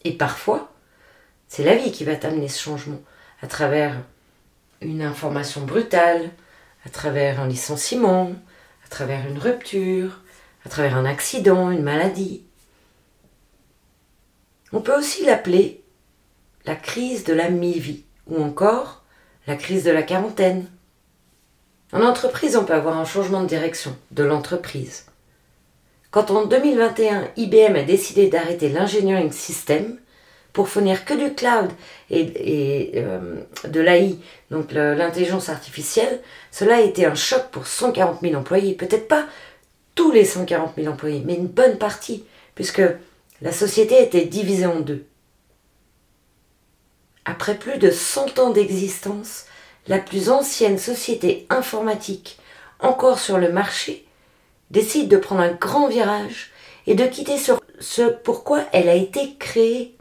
Et 0.04 0.12
parfois, 0.12 0.72
c'est 1.48 1.64
la 1.64 1.76
vie 1.76 1.92
qui 1.92 2.04
va 2.04 2.16
t'amener 2.16 2.48
ce 2.48 2.62
changement, 2.62 3.02
à 3.44 3.48
travers 3.48 3.96
une 4.82 5.02
information 5.02 5.62
brutale, 5.62 6.32
à 6.86 6.90
travers 6.90 7.40
un 7.40 7.48
licenciement, 7.48 8.32
à 8.86 8.90
travers 8.90 9.28
une 9.28 9.38
rupture, 9.38 10.22
à 10.66 10.70
travers 10.70 10.98
un 10.98 11.06
accident, 11.06 11.70
une 11.70 11.84
maladie. 11.84 12.44
On 14.72 14.82
peut 14.82 14.98
aussi 14.98 15.26
l'appeler 15.26 15.84
la 16.66 16.76
crise 16.76 17.24
de 17.26 17.34
la 17.34 17.50
mi-vie, 17.50 18.04
ou 18.28 18.42
encore 18.42 19.04
la 19.46 19.56
crise 19.56 19.84
de 19.84 19.92
la 19.92 20.04
quarantaine, 20.04 20.68
en 21.94 22.02
entreprise, 22.02 22.56
on 22.56 22.66
peut 22.66 22.74
avoir 22.74 22.98
un 22.98 23.06
changement 23.06 23.44
de 23.44 23.48
direction 23.48 23.96
de 24.10 24.24
l'entreprise. 24.24 25.06
Quand 26.10 26.32
en 26.32 26.46
2021, 26.46 27.28
IBM 27.38 27.76
a 27.76 27.84
décidé 27.84 28.30
d'arrêter 28.30 28.70
l'engineering 28.70 29.32
system 29.32 30.00
pour 30.54 30.70
fournir 30.70 31.04
que 31.04 31.16
du 31.16 31.34
cloud 31.34 31.72
et, 32.12 32.92
euh, 32.96 33.42
de 33.68 33.80
l'AI, 33.82 34.18
donc 34.52 34.72
l'intelligence 34.72 35.50
artificielle, 35.50 36.22
cela 36.52 36.76
a 36.76 36.82
été 36.82 37.06
un 37.06 37.16
choc 37.16 37.50
pour 37.52 37.66
140 37.66 38.22
000 38.22 38.36
employés. 38.36 38.74
Peut-être 38.74 39.08
pas 39.08 39.26
tous 39.96 40.12
les 40.12 40.26
140 40.26 40.74
000 40.78 40.88
employés, 40.92 41.24
mais 41.26 41.36
une 41.36 41.48
bonne 41.48 41.78
partie, 41.78 42.24
puisque 42.54 42.84
la 43.42 43.52
société 43.52 44.02
était 44.02 44.26
divisée 44.26 44.68
en 44.68 44.80
deux. 44.80 45.06
Après 47.26 47.56
plus 47.56 47.80
de 47.80 47.90
100 47.90 48.38
ans 48.40 48.52
d'existence, 48.52 49.46
la 49.88 49.98
plus 49.98 50.30
ancienne 50.30 50.78
société 50.78 51.46
informatique 51.50 52.38
encore 52.80 53.20
sur 53.20 53.38
le 53.38 53.52
marché, 53.52 54.06
décide 54.72 55.08
de 55.08 55.18
prendre 55.18 55.42
un 55.42 55.54
grand 55.54 55.88
virage 55.88 56.52
et 56.86 56.96
de 56.96 57.06
quitter 57.06 57.38
ce 57.80 58.04
pourquoi 58.04 58.64
elle 58.72 58.90
a 58.90 58.96
été 58.96 59.36
créée. 59.36 59.96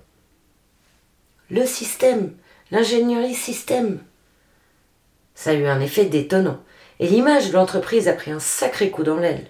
Le 1.52 1.66
système, 1.66 2.32
l'ingénierie 2.70 3.34
système. 3.34 4.00
Ça 5.34 5.50
a 5.50 5.52
eu 5.52 5.66
un 5.66 5.82
effet 5.82 6.06
détonnant. 6.06 6.58
Et 6.98 7.06
l'image 7.06 7.48
de 7.48 7.52
l'entreprise 7.52 8.08
a 8.08 8.14
pris 8.14 8.30
un 8.30 8.40
sacré 8.40 8.90
coup 8.90 9.02
dans 9.02 9.18
l'aile. 9.18 9.48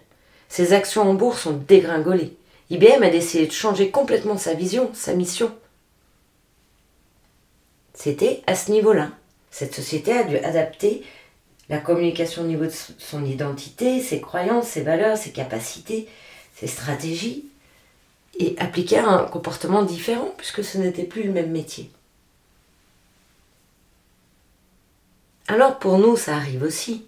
Ses 0.49 0.73
actions 0.73 1.03
en 1.03 1.15
bourse 1.15 1.47
ont 1.47 1.53
dégringolé. 1.69 2.37
IBM 2.71 3.05
a 3.05 3.09
décidé 3.09 3.47
de 3.47 3.53
changer 3.53 3.93
complètement 3.93 4.37
sa 4.37 4.53
vision, 4.53 4.91
sa 4.95 5.15
mission. 5.15 5.55
C'était 7.95 8.43
à 8.49 8.57
ce 8.57 8.73
niveau-là. 8.73 9.11
Cette 9.53 9.77
société 9.77 10.13
a 10.13 10.25
dû 10.25 10.39
adapter 10.39 11.05
la 11.69 11.79
communication 11.79 12.43
au 12.43 12.47
niveau 12.47 12.65
de 12.65 12.73
son 12.99 13.25
identité, 13.25 14.01
ses 14.03 14.21
croyances, 14.21 14.67
ses 14.67 14.83
valeurs, 14.83 15.17
ses 15.17 15.31
capacités, 15.31 16.09
ses 16.57 16.67
stratégies, 16.67 17.45
et 18.39 18.57
appliquer 18.59 18.99
un 18.99 19.25
comportement 19.25 19.83
différent 19.83 20.33
puisque 20.37 20.65
ce 20.65 20.79
n'était 20.79 21.05
plus 21.05 21.25
le 21.25 21.33
même 21.33 21.51
métier. 21.51 21.91
Alors 25.49 25.79
pour 25.79 25.99
nous, 25.99 26.17
ça 26.17 26.37
arrive 26.37 26.63
aussi. 26.63 27.07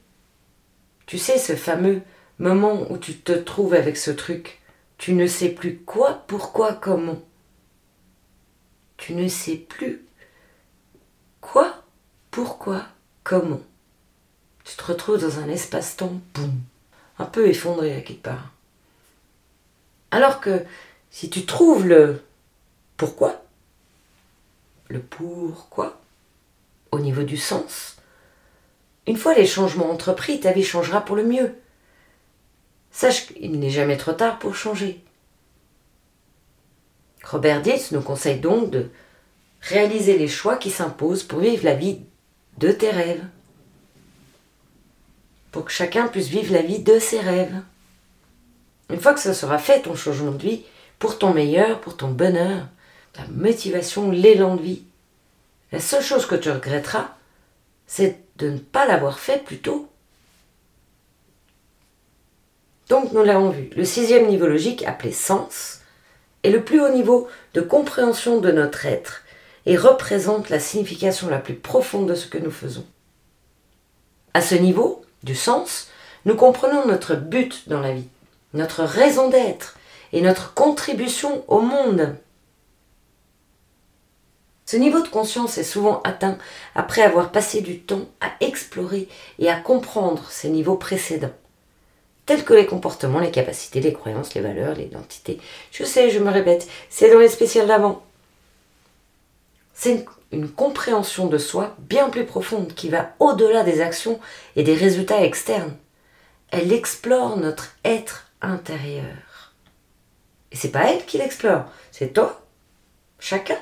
Tu 1.07 1.19
sais, 1.19 1.39
ce 1.39 1.55
fameux 1.55 2.03
moment 2.39 2.91
où 2.91 2.99
tu 2.99 3.17
te 3.17 3.33
trouves 3.33 3.75
avec 3.75 3.97
ce 3.97 4.11
truc, 4.11 4.61
tu 4.99 5.13
ne 5.13 5.27
sais 5.27 5.51
plus 5.51 5.79
quoi, 5.79 6.25
pourquoi, 6.27 6.73
comment. 6.73 7.21
Tu 8.97 9.15
ne 9.15 9.29
sais 9.29 9.57
plus 9.57 10.05
quoi, 11.41 11.83
pourquoi, 12.31 12.87
comment. 13.23 13.61
Tu 14.65 14.77
te 14.77 14.85
retrouves 14.85 15.21
dans 15.21 15.39
un 15.39 15.49
espace-temps, 15.49 16.21
boum, 16.35 16.53
un 17.19 17.27
peu 17.27 17.49
effondré 17.49 17.95
à 17.95 18.01
quelque 18.01 18.23
part. 18.23 18.51
Alors 20.11 20.41
que 20.41 20.65
si 21.15 21.31
tu 21.31 21.47
trouves 21.47 21.87
le 21.87 22.21
pourquoi, 22.97 23.45
le 24.89 24.99
pourquoi, 24.99 26.01
au 26.91 26.99
niveau 26.99 27.23
du 27.23 27.37
sens, 27.37 27.99
une 29.07 29.17
fois 29.17 29.35
les 29.35 29.47
changements 29.47 29.93
entrepris, 29.93 30.41
ta 30.41 30.51
vie 30.51 30.65
changera 30.65 31.05
pour 31.05 31.15
le 31.15 31.23
mieux. 31.23 31.55
Sache 32.91 33.29
qu'il 33.29 33.61
n'est 33.61 33.71
jamais 33.71 33.97
trop 33.97 34.13
tard 34.13 34.41
pour 34.41 34.57
changer. 34.57 35.05
Robert 37.23 37.63
Dietz 37.63 37.93
nous 37.93 38.03
conseille 38.03 38.41
donc 38.41 38.71
de 38.71 38.91
réaliser 39.61 40.19
les 40.19 40.27
choix 40.27 40.57
qui 40.57 40.71
s'imposent 40.71 41.23
pour 41.23 41.39
vivre 41.39 41.65
la 41.65 41.75
vie 41.75 42.01
de 42.59 42.73
tes 42.73 42.91
rêves. 42.91 43.25
Pour 45.53 45.65
que 45.65 45.71
chacun 45.71 46.09
puisse 46.09 46.27
vivre 46.27 46.53
la 46.53 46.63
vie 46.63 46.81
de 46.81 46.99
ses 46.99 47.21
rêves. 47.21 47.63
Une 48.91 49.01
fois 49.01 49.15
que 49.15 49.21
ça 49.21 49.33
sera 49.33 49.59
fait, 49.59 49.83
ton 49.83 49.95
changement 49.95 50.33
de 50.33 50.43
vie, 50.43 50.65
pour 51.05 51.19
ton 51.19 51.35
meilleur, 51.35 51.83
pour 51.83 51.99
ton 51.99 52.09
bonheur, 52.09 52.67
ta 53.13 53.27
motivation, 53.27 54.11
l'élan 54.11 54.57
de 54.57 54.63
vie, 54.63 54.85
la 55.71 55.79
seule 55.79 56.03
chose 56.03 56.25
que 56.25 56.35
tu 56.35 56.51
regretteras, 56.51 57.11
c'est 57.87 58.21
de 58.39 58.49
ne 58.49 58.57
pas 58.57 58.87
l'avoir 58.87 59.19
fait 59.19 59.45
plus 59.45 59.59
tôt. 59.59 59.87
Donc 62.89 63.13
nous 63.13 63.23
l'avons 63.23 63.51
vu, 63.51 63.69
le 63.77 63.85
sixième 63.85 64.29
niveau 64.29 64.47
logique, 64.47 64.83
appelé 64.87 65.13
sens, 65.13 65.83
est 66.43 66.49
le 66.49 66.65
plus 66.65 66.81
haut 66.81 66.89
niveau 66.89 67.29
de 67.53 67.61
compréhension 67.61 68.41
de 68.41 68.51
notre 68.51 68.87
être 68.87 69.25
et 69.67 69.77
représente 69.77 70.49
la 70.49 70.59
signification 70.59 71.29
la 71.29 71.39
plus 71.39 71.57
profonde 71.57 72.09
de 72.09 72.15
ce 72.15 72.29
que 72.29 72.39
nous 72.39 72.51
faisons. 72.51 72.87
À 74.33 74.41
ce 74.41 74.55
niveau, 74.55 75.05
du 75.23 75.35
sens, 75.35 75.89
nous 76.25 76.35
comprenons 76.35 76.87
notre 76.87 77.15
but 77.15 77.69
dans 77.69 77.81
la 77.81 77.93
vie, 77.93 78.09
notre 78.55 78.85
raison 78.85 79.29
d'être 79.29 79.77
et 80.13 80.21
notre 80.21 80.55
contribution 80.55 81.45
au 81.49 81.61
monde. 81.61 82.17
Ce 84.67 84.77
niveau 84.77 85.03
de 85.03 85.09
conscience 85.09 85.59
est 85.59 85.65
souvent 85.65 86.01
atteint 86.05 86.39
après 86.75 87.03
avoir 87.03 87.33
passé 87.33 87.61
du 87.61 87.81
temps 87.81 88.07
à 88.21 88.33
explorer 88.41 89.09
et 89.39 89.51
à 89.51 89.57
comprendre 89.57 90.25
ces 90.31 90.49
niveaux 90.49 90.77
précédents, 90.77 91.35
tels 92.25 92.45
que 92.45 92.55
les 92.55 92.67
comportements, 92.67 93.21
les 93.21 93.31
capacités, 93.31 93.81
les 93.81 93.93
croyances, 93.93 94.35
les 94.35 94.41
valeurs, 94.41 94.75
l'identité. 94.75 95.39
Je 95.71 95.85
sais, 95.85 96.11
je 96.11 96.19
me 96.19 96.31
répète, 96.31 96.67
c'est 96.89 97.13
dans 97.13 97.19
les 97.19 97.29
spéciales 97.29 97.67
d'avant. 97.67 98.03
C'est 99.75 100.07
une 100.33 100.49
compréhension 100.49 101.27
de 101.27 101.39
soi 101.39 101.77
bien 101.79 102.09
plus 102.09 102.25
profonde 102.25 102.75
qui 102.75 102.89
va 102.89 103.11
au-delà 103.19 103.65
des 103.65 103.83
actions 103.83 104.19
et 104.57 104.63
des 104.63 104.75
résultats 104.75 105.23
externes. 105.23 105.77
Elle 106.51 106.73
explore 106.73 107.37
notre 107.37 107.77
être 107.85 108.29
intérieur. 108.41 109.34
Et 110.55 110.57
c'est 110.57 110.71
pas 110.71 110.89
elle 110.89 111.05
qui 111.05 111.19
l'explore, 111.19 111.65
c'est 111.91 112.13
toi, 112.13 112.41
chacun. 113.19 113.59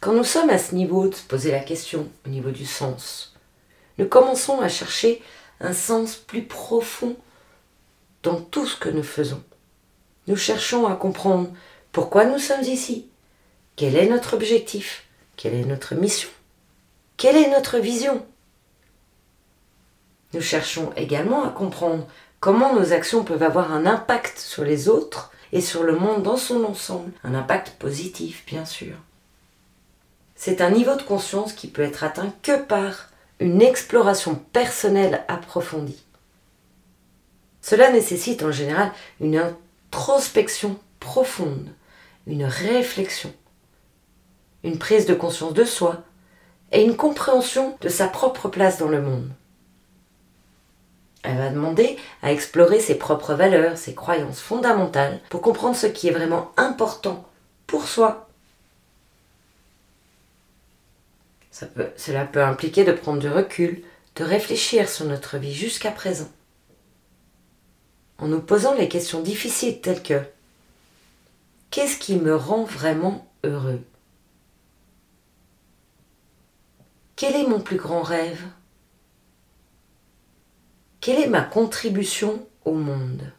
Quand 0.00 0.12
nous 0.12 0.24
sommes 0.24 0.50
à 0.50 0.58
ce 0.58 0.74
niveau 0.74 1.06
de 1.06 1.14
se 1.14 1.22
poser 1.22 1.52
la 1.52 1.60
question, 1.60 2.10
au 2.26 2.30
niveau 2.30 2.50
du 2.50 2.66
sens, 2.66 3.36
nous 3.96 4.08
commençons 4.08 4.60
à 4.60 4.68
chercher 4.68 5.22
un 5.60 5.72
sens 5.72 6.16
plus 6.16 6.42
profond 6.42 7.16
dans 8.24 8.40
tout 8.40 8.66
ce 8.66 8.76
que 8.76 8.88
nous 8.88 9.04
faisons. 9.04 9.42
Nous 10.26 10.36
cherchons 10.36 10.88
à 10.88 10.96
comprendre 10.96 11.48
pourquoi 11.92 12.24
nous 12.24 12.40
sommes 12.40 12.64
ici, 12.64 13.08
quel 13.76 13.94
est 13.94 14.08
notre 14.08 14.34
objectif, 14.34 15.06
quelle 15.36 15.54
est 15.54 15.64
notre 15.64 15.94
mission, 15.94 16.28
quelle 17.16 17.36
est 17.36 17.50
notre 17.50 17.78
vision. 17.78 18.26
Nous 20.32 20.40
cherchons 20.40 20.92
également 20.96 21.44
à 21.44 21.50
comprendre 21.50 22.08
comment 22.44 22.74
nos 22.74 22.92
actions 22.92 23.24
peuvent 23.24 23.42
avoir 23.42 23.72
un 23.72 23.86
impact 23.86 24.38
sur 24.38 24.64
les 24.64 24.90
autres 24.90 25.32
et 25.52 25.62
sur 25.62 25.82
le 25.82 25.96
monde 25.96 26.22
dans 26.22 26.36
son 26.36 26.64
ensemble, 26.64 27.10
un 27.22 27.34
impact 27.34 27.70
positif 27.78 28.44
bien 28.46 28.66
sûr. 28.66 28.96
C'est 30.34 30.60
un 30.60 30.68
niveau 30.68 30.94
de 30.94 31.00
conscience 31.00 31.54
qui 31.54 31.68
peut 31.68 31.80
être 31.80 32.04
atteint 32.04 32.34
que 32.42 32.60
par 32.62 33.08
une 33.40 33.62
exploration 33.62 34.34
personnelle 34.34 35.24
approfondie. 35.26 36.04
Cela 37.62 37.90
nécessite 37.90 38.42
en 38.42 38.52
général 38.52 38.92
une 39.22 39.38
introspection 39.38 40.78
profonde, 41.00 41.70
une 42.26 42.44
réflexion, 42.44 43.32
une 44.64 44.76
prise 44.76 45.06
de 45.06 45.14
conscience 45.14 45.54
de 45.54 45.64
soi 45.64 46.02
et 46.72 46.84
une 46.84 46.98
compréhension 46.98 47.78
de 47.80 47.88
sa 47.88 48.06
propre 48.06 48.48
place 48.48 48.76
dans 48.76 48.88
le 48.88 49.00
monde. 49.00 49.30
Elle 51.24 51.38
va 51.38 51.48
demander 51.48 51.96
à 52.22 52.32
explorer 52.32 52.80
ses 52.80 52.96
propres 52.96 53.32
valeurs, 53.32 53.78
ses 53.78 53.94
croyances 53.94 54.40
fondamentales 54.40 55.20
pour 55.30 55.40
comprendre 55.40 55.74
ce 55.74 55.86
qui 55.86 56.06
est 56.06 56.12
vraiment 56.12 56.52
important 56.58 57.24
pour 57.66 57.88
soi. 57.88 58.28
Cela 61.96 62.26
peut 62.26 62.42
impliquer 62.42 62.84
de 62.84 62.92
prendre 62.92 63.20
du 63.20 63.30
recul, 63.30 63.82
de 64.16 64.24
réfléchir 64.24 64.88
sur 64.88 65.06
notre 65.06 65.38
vie 65.38 65.54
jusqu'à 65.54 65.90
présent. 65.90 66.30
En 68.18 68.28
nous 68.28 68.40
posant 68.40 68.74
les 68.74 68.88
questions 68.88 69.20
difficiles 69.20 69.80
telles 69.80 70.02
que 70.02 70.20
Qu'est-ce 71.70 71.98
qui 71.98 72.16
me 72.16 72.36
rend 72.36 72.64
vraiment 72.64 73.26
heureux? 73.42 73.82
Quel 77.16 77.34
est 77.34 77.48
mon 77.48 77.60
plus 77.60 77.78
grand 77.78 78.02
rêve? 78.02 78.44
Quelle 81.04 81.20
est 81.20 81.28
ma 81.28 81.42
contribution 81.42 82.46
au 82.64 82.72
monde? 82.72 83.30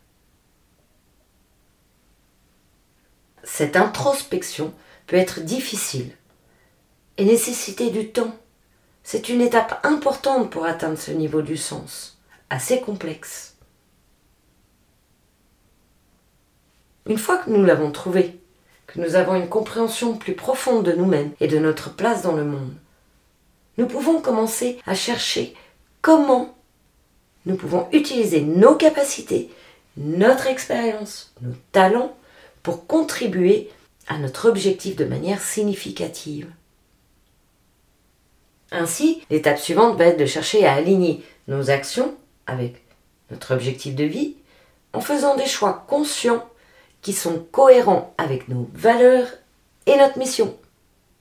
Cette 3.44 3.76
introspection 3.76 4.72
peut 5.08 5.16
être 5.16 5.40
difficile 5.40 6.12
et 7.18 7.26
nécessiter 7.26 7.90
du 7.90 8.12
temps. 8.12 8.36
C'est 9.02 9.30
une 9.30 9.42
étape 9.42 9.80
importante 9.82 10.52
pour 10.52 10.68
atteindre 10.68 11.00
ce 11.00 11.10
niveau 11.10 11.42
du 11.42 11.58
sens, 11.58 12.20
assez 12.52 12.82
complexe. 12.82 13.58
Une 17.08 17.18
fois 17.18 17.40
que 17.40 17.50
nous 17.50 17.66
l'avons 17.66 17.92
trouvé, 17.92 18.40
que 18.86 19.02
nous 19.02 19.16
avons 19.16 19.34
une 19.34 19.50
compréhension 19.50 20.16
plus 20.16 20.36
profonde 20.36 20.86
de 20.86 20.92
nous-mêmes 20.92 21.34
et 21.40 21.48
de 21.48 21.58
notre 21.58 21.96
place 21.96 22.22
dans 22.22 22.36
le 22.36 22.46
monde, 22.46 22.76
nous 23.80 23.88
pouvons 23.88 24.22
commencer 24.22 24.80
à 24.86 24.94
chercher 24.94 25.56
comment 26.04 26.55
nous 27.46 27.56
pouvons 27.56 27.88
utiliser 27.92 28.42
nos 28.42 28.76
capacités, 28.76 29.50
notre 29.98 30.48
expérience, 30.48 31.34
nos 31.42 31.54
talents 31.72 32.16
pour 32.64 32.88
contribuer 32.88 33.70
à 34.08 34.18
notre 34.18 34.50
objectif 34.50 34.96
de 34.96 35.06
manière 35.06 35.42
significative. 35.42 36.48
Ainsi, 38.72 39.22
l'étape 39.30 39.60
suivante 39.60 39.98
va 39.98 40.06
être 40.06 40.20
de 40.20 40.26
chercher 40.26 40.66
à 40.66 40.74
aligner 40.74 41.24
nos 41.48 41.70
actions 41.70 42.16
avec 42.48 42.84
notre 43.32 43.54
objectif 43.54 43.96
de 43.96 44.04
vie 44.04 44.36
en 44.94 45.02
faisant 45.02 45.36
des 45.36 45.46
choix 45.46 45.86
conscients 45.88 46.44
qui 47.02 47.14
sont 47.14 47.46
cohérents 47.52 48.14
avec 48.18 48.48
nos 48.48 48.70
valeurs 48.74 49.28
et 49.86 49.96
notre 49.98 50.18
mission. 50.18 50.58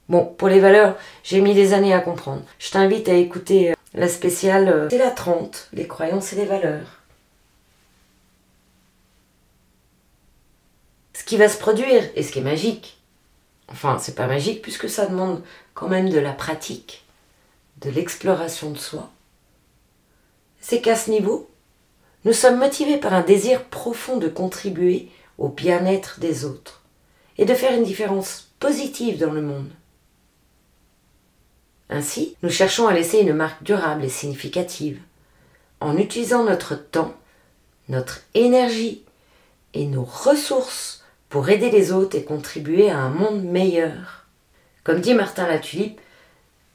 Bon, 0.09 0.25
pour 0.25 0.49
les 0.49 0.61
valeurs, 0.61 0.97
j'ai 1.23 1.41
mis 1.41 1.55
des 1.55 1.73
années 1.73 1.95
à 1.95 2.01
comprendre. 2.01 2.43
Je 2.59 2.71
t'invite 2.71 3.09
à 3.09 3.15
écouter 3.15 3.71
euh, 3.71 3.74
la 3.95 4.09
spéciale 4.09 4.69
euh, 4.69 4.89
C'est 4.91 4.99
la 4.99 5.11
30, 5.11 5.69
les 5.73 5.87
croyances 5.87 6.33
et 6.33 6.37
les 6.37 6.45
valeurs. 6.45 7.01
Ce 11.15 11.25
qui 11.25 11.37
va 11.37 11.49
se 11.49 11.59
produire 11.59 12.03
et 12.15 12.23
ce 12.23 12.33
qui 12.33 12.41
est 12.41 12.43
magique, 12.43 13.01
enfin, 13.69 13.99
c'est 13.99 14.15
pas 14.15 14.27
magique 14.27 14.63
puisque 14.63 14.91
ça 14.91 15.07
demande 15.07 15.43
quand 15.73 15.89
même 15.89 16.11
de 16.11 16.19
la 16.19 16.33
pratique 16.33 17.05
de 17.81 17.91
l'exploration 17.91 18.71
de 18.71 18.79
soi, 18.79 19.11
c'est 20.61 20.81
qu'à 20.81 20.97
ce 20.97 21.11
niveau, 21.11 21.51
nous 22.25 22.33
sommes 22.33 22.59
motivés 22.59 22.97
par 22.97 23.13
un 23.13 23.23
désir 23.23 23.65
profond 23.65 24.17
de 24.17 24.29
contribuer 24.29 25.11
au 25.39 25.49
bien-être 25.49 26.21
des 26.21 26.45
autres 26.45 26.83
et 27.37 27.45
de 27.45 27.55
faire 27.55 27.77
une 27.77 27.85
différence 27.85 28.49
positive 28.61 29.19
dans 29.19 29.33
le 29.33 29.43
monde. 29.43 29.71
Ainsi, 31.91 32.37
nous 32.43 32.51
cherchons 32.51 32.87
à 32.87 32.95
laisser 32.95 33.19
une 33.21 33.35
marque 33.35 33.63
durable 33.63 34.05
et 34.05 34.09
significative 34.09 35.01
en 35.81 35.99
utilisant 35.99 36.45
notre 36.45 36.75
temps, 36.75 37.15
notre 37.89 38.23
énergie 38.33 39.03
et 39.75 39.87
nos 39.87 40.05
ressources 40.05 41.05
pour 41.29 41.49
aider 41.51 41.71
les 41.71 41.93
autres 41.93 42.17
et 42.17 42.25
contribuer 42.25 42.91
à 42.91 42.99
un 42.99 43.11
monde 43.11 43.43
meilleur. 43.43 44.27
Comme 44.83 45.01
dit 45.01 45.15
Martin 45.15 45.47
Latulipe, 45.47 46.01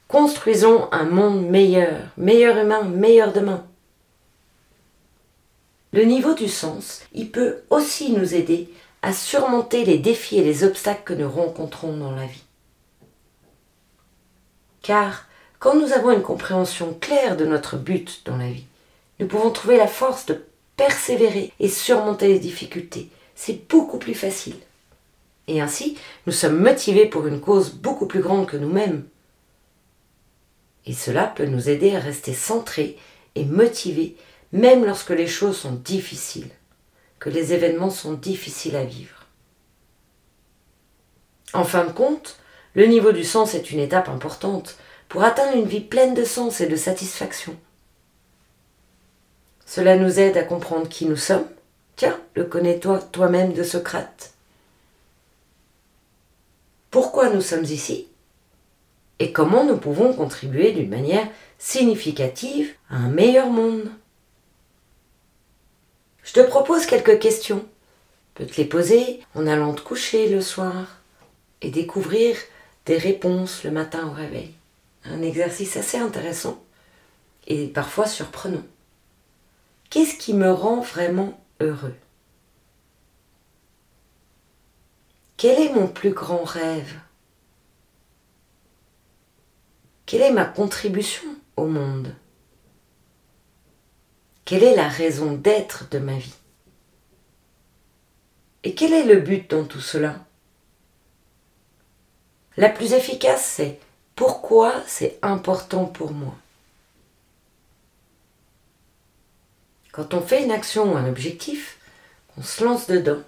construisons 0.06 0.88
un 0.92 1.04
monde 1.04 1.46
meilleur, 1.46 1.98
meilleur 2.16 2.56
humain, 2.58 2.82
meilleur 2.84 3.32
demain. 3.32 3.64
Le 5.92 6.04
niveau 6.04 6.34
du 6.34 6.48
sens, 6.48 7.02
il 7.12 7.30
peut 7.30 7.62
aussi 7.70 8.12
nous 8.12 8.34
aider 8.34 8.68
à 9.02 9.12
surmonter 9.12 9.84
les 9.84 9.98
défis 9.98 10.38
et 10.38 10.44
les 10.44 10.62
obstacles 10.62 11.02
que 11.04 11.14
nous 11.14 11.28
rencontrons 11.28 11.96
dans 11.96 12.12
la 12.12 12.26
vie. 12.26 12.44
Car 14.82 15.26
quand 15.58 15.74
nous 15.74 15.92
avons 15.92 16.12
une 16.12 16.22
compréhension 16.22 16.94
claire 17.00 17.36
de 17.36 17.44
notre 17.44 17.76
but 17.76 18.22
dans 18.24 18.36
la 18.36 18.50
vie, 18.50 18.66
nous 19.18 19.26
pouvons 19.26 19.50
trouver 19.50 19.76
la 19.76 19.86
force 19.86 20.26
de 20.26 20.42
persévérer 20.76 21.52
et 21.60 21.68
surmonter 21.68 22.28
les 22.28 22.38
difficultés. 22.38 23.10
C'est 23.34 23.68
beaucoup 23.68 23.98
plus 23.98 24.14
facile. 24.14 24.56
Et 25.46 25.60
ainsi, 25.60 25.98
nous 26.26 26.32
sommes 26.32 26.58
motivés 26.60 27.06
pour 27.06 27.26
une 27.26 27.40
cause 27.40 27.70
beaucoup 27.70 28.06
plus 28.06 28.20
grande 28.20 28.46
que 28.46 28.56
nous-mêmes. 28.56 29.04
Et 30.86 30.94
cela 30.94 31.26
peut 31.26 31.44
nous 31.44 31.68
aider 31.68 31.94
à 31.94 32.00
rester 32.00 32.32
centrés 32.32 32.96
et 33.34 33.44
motivés 33.44 34.16
même 34.52 34.84
lorsque 34.84 35.10
les 35.10 35.26
choses 35.26 35.58
sont 35.58 35.72
difficiles, 35.72 36.50
que 37.18 37.30
les 37.30 37.52
événements 37.52 37.90
sont 37.90 38.14
difficiles 38.14 38.76
à 38.76 38.84
vivre. 38.84 39.26
En 41.52 41.64
fin 41.64 41.84
de 41.84 41.92
compte, 41.92 42.38
le 42.74 42.86
niveau 42.86 43.12
du 43.12 43.24
sens 43.24 43.54
est 43.54 43.70
une 43.70 43.80
étape 43.80 44.08
importante 44.08 44.76
pour 45.08 45.24
atteindre 45.24 45.56
une 45.56 45.66
vie 45.66 45.80
pleine 45.80 46.14
de 46.14 46.24
sens 46.24 46.60
et 46.60 46.66
de 46.66 46.76
satisfaction. 46.76 47.56
Cela 49.66 49.96
nous 49.96 50.18
aide 50.18 50.36
à 50.36 50.42
comprendre 50.42 50.88
qui 50.88 51.06
nous 51.06 51.16
sommes. 51.16 51.48
Tiens, 51.96 52.18
le 52.34 52.44
connais-toi 52.44 53.00
toi-même 53.12 53.52
de 53.52 53.62
Socrate. 53.62 54.32
Pourquoi 56.90 57.30
nous 57.30 57.40
sommes 57.40 57.64
ici 57.64 58.08
et 59.20 59.32
comment 59.32 59.64
nous 59.64 59.76
pouvons 59.76 60.14
contribuer 60.14 60.72
d'une 60.72 60.88
manière 60.88 61.28
significative 61.58 62.74
à 62.88 62.96
un 62.96 63.08
meilleur 63.08 63.48
monde? 63.48 63.90
Je 66.24 66.32
te 66.32 66.40
propose 66.40 66.86
quelques 66.86 67.18
questions. 67.18 67.64
Tu 68.34 68.44
peux 68.44 68.46
te 68.46 68.56
les 68.56 68.66
poser 68.66 69.20
en 69.34 69.46
allant 69.46 69.74
te 69.74 69.82
coucher 69.82 70.28
le 70.28 70.40
soir 70.40 71.00
et 71.60 71.70
découvrir 71.70 72.36
réponses 72.98 73.64
le 73.64 73.70
matin 73.70 74.06
au 74.06 74.12
réveil. 74.12 74.54
Un 75.04 75.22
exercice 75.22 75.76
assez 75.76 75.98
intéressant 75.98 76.62
et 77.46 77.68
parfois 77.68 78.06
surprenant. 78.06 78.62
Qu'est-ce 79.88 80.16
qui 80.16 80.34
me 80.34 80.52
rend 80.52 80.80
vraiment 80.80 81.40
heureux? 81.60 81.96
Quel 85.36 85.60
est 85.60 85.72
mon 85.72 85.88
plus 85.88 86.12
grand 86.12 86.44
rêve? 86.44 86.98
Quelle 90.06 90.22
est 90.22 90.32
ma 90.32 90.44
contribution 90.44 91.28
au 91.56 91.66
monde? 91.66 92.14
Quelle 94.44 94.64
est 94.64 94.76
la 94.76 94.88
raison 94.88 95.32
d'être 95.32 95.88
de 95.90 95.98
ma 95.98 96.18
vie? 96.18 96.34
Et 98.64 98.74
quel 98.74 98.92
est 98.92 99.04
le 99.04 99.20
but 99.20 99.48
dans 99.50 99.64
tout 99.64 99.80
cela? 99.80 100.26
La 102.56 102.68
plus 102.68 102.92
efficace, 102.92 103.44
c'est 103.44 103.78
pourquoi 104.16 104.74
c'est 104.86 105.18
important 105.22 105.84
pour 105.84 106.12
moi. 106.12 106.34
Quand 109.92 110.14
on 110.14 110.20
fait 110.20 110.44
une 110.44 110.52
action 110.52 110.92
ou 110.92 110.96
un 110.96 111.08
objectif, 111.08 111.78
on 112.36 112.42
se 112.42 112.64
lance 112.64 112.86
dedans. 112.86 113.22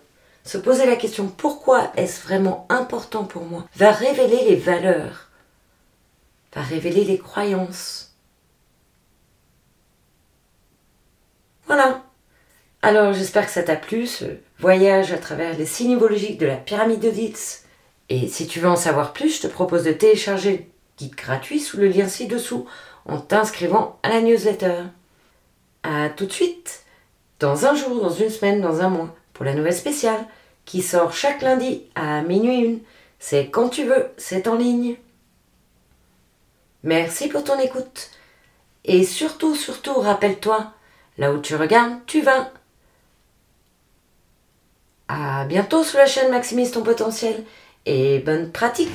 Se 0.44 0.58
poser 0.58 0.87
la 0.87 0.96
question 0.96 1.28
pourquoi 1.28 1.92
est-ce 1.96 2.22
vraiment 2.22 2.66
important 2.68 3.24
pour 3.24 3.44
moi 3.44 3.64
va 3.76 3.92
révéler 3.92 4.44
les 4.48 4.56
valeurs, 4.56 5.30
va 6.54 6.62
révéler 6.62 7.04
les 7.04 7.18
croyances, 7.18 8.12
Voilà. 11.66 12.02
Alors 12.82 13.14
j'espère 13.14 13.46
que 13.46 13.52
ça 13.52 13.62
t'a 13.62 13.76
plu, 13.76 14.06
ce 14.06 14.26
voyage 14.58 15.12
à 15.12 15.16
travers 15.16 15.56
les 15.56 15.64
signes 15.64 15.98
de 15.98 16.46
la 16.46 16.56
pyramide 16.56 17.00
de 17.00 17.08
Et 18.08 18.28
si 18.28 18.46
tu 18.46 18.60
veux 18.60 18.68
en 18.68 18.76
savoir 18.76 19.12
plus, 19.12 19.36
je 19.36 19.42
te 19.42 19.46
propose 19.46 19.84
de 19.84 19.92
télécharger 19.92 20.50
le 20.52 20.64
guide 20.98 21.14
gratuit 21.14 21.60
sous 21.60 21.76
le 21.78 21.88
lien 21.88 22.08
ci-dessous 22.08 22.66
en 23.06 23.18
t'inscrivant 23.18 23.98
à 24.02 24.10
la 24.10 24.20
newsletter. 24.20 24.82
A 25.82 26.10
tout 26.10 26.26
de 26.26 26.32
suite, 26.32 26.84
dans 27.40 27.66
un 27.66 27.74
jour, 27.74 28.00
dans 28.00 28.10
une 28.10 28.30
semaine, 28.30 28.60
dans 28.60 28.80
un 28.80 28.88
mois, 28.88 29.14
pour 29.32 29.44
la 29.44 29.54
nouvelle 29.54 29.74
spéciale 29.74 30.26
qui 30.64 30.82
sort 30.82 31.12
chaque 31.12 31.42
lundi 31.42 31.82
à 31.94 32.22
minuit 32.22 32.60
une. 32.60 32.80
C'est 33.18 33.48
quand 33.50 33.68
tu 33.68 33.84
veux, 33.84 34.08
c'est 34.16 34.46
en 34.46 34.56
ligne. 34.56 34.96
Merci 36.82 37.28
pour 37.28 37.44
ton 37.44 37.58
écoute. 37.58 38.10
Et 38.84 39.04
surtout, 39.04 39.54
surtout, 39.54 39.94
rappelle-toi, 39.94 40.72
Là 41.18 41.32
où 41.32 41.40
tu 41.40 41.56
regardes, 41.56 42.04
tu 42.06 42.22
vas. 42.22 42.50
À 45.08 45.44
bientôt 45.44 45.84
sur 45.84 45.98
la 45.98 46.06
chaîne 46.06 46.30
Maximise 46.30 46.70
ton 46.70 46.82
potentiel 46.82 47.44
et 47.86 48.20
bonne 48.20 48.50
pratique 48.52 48.90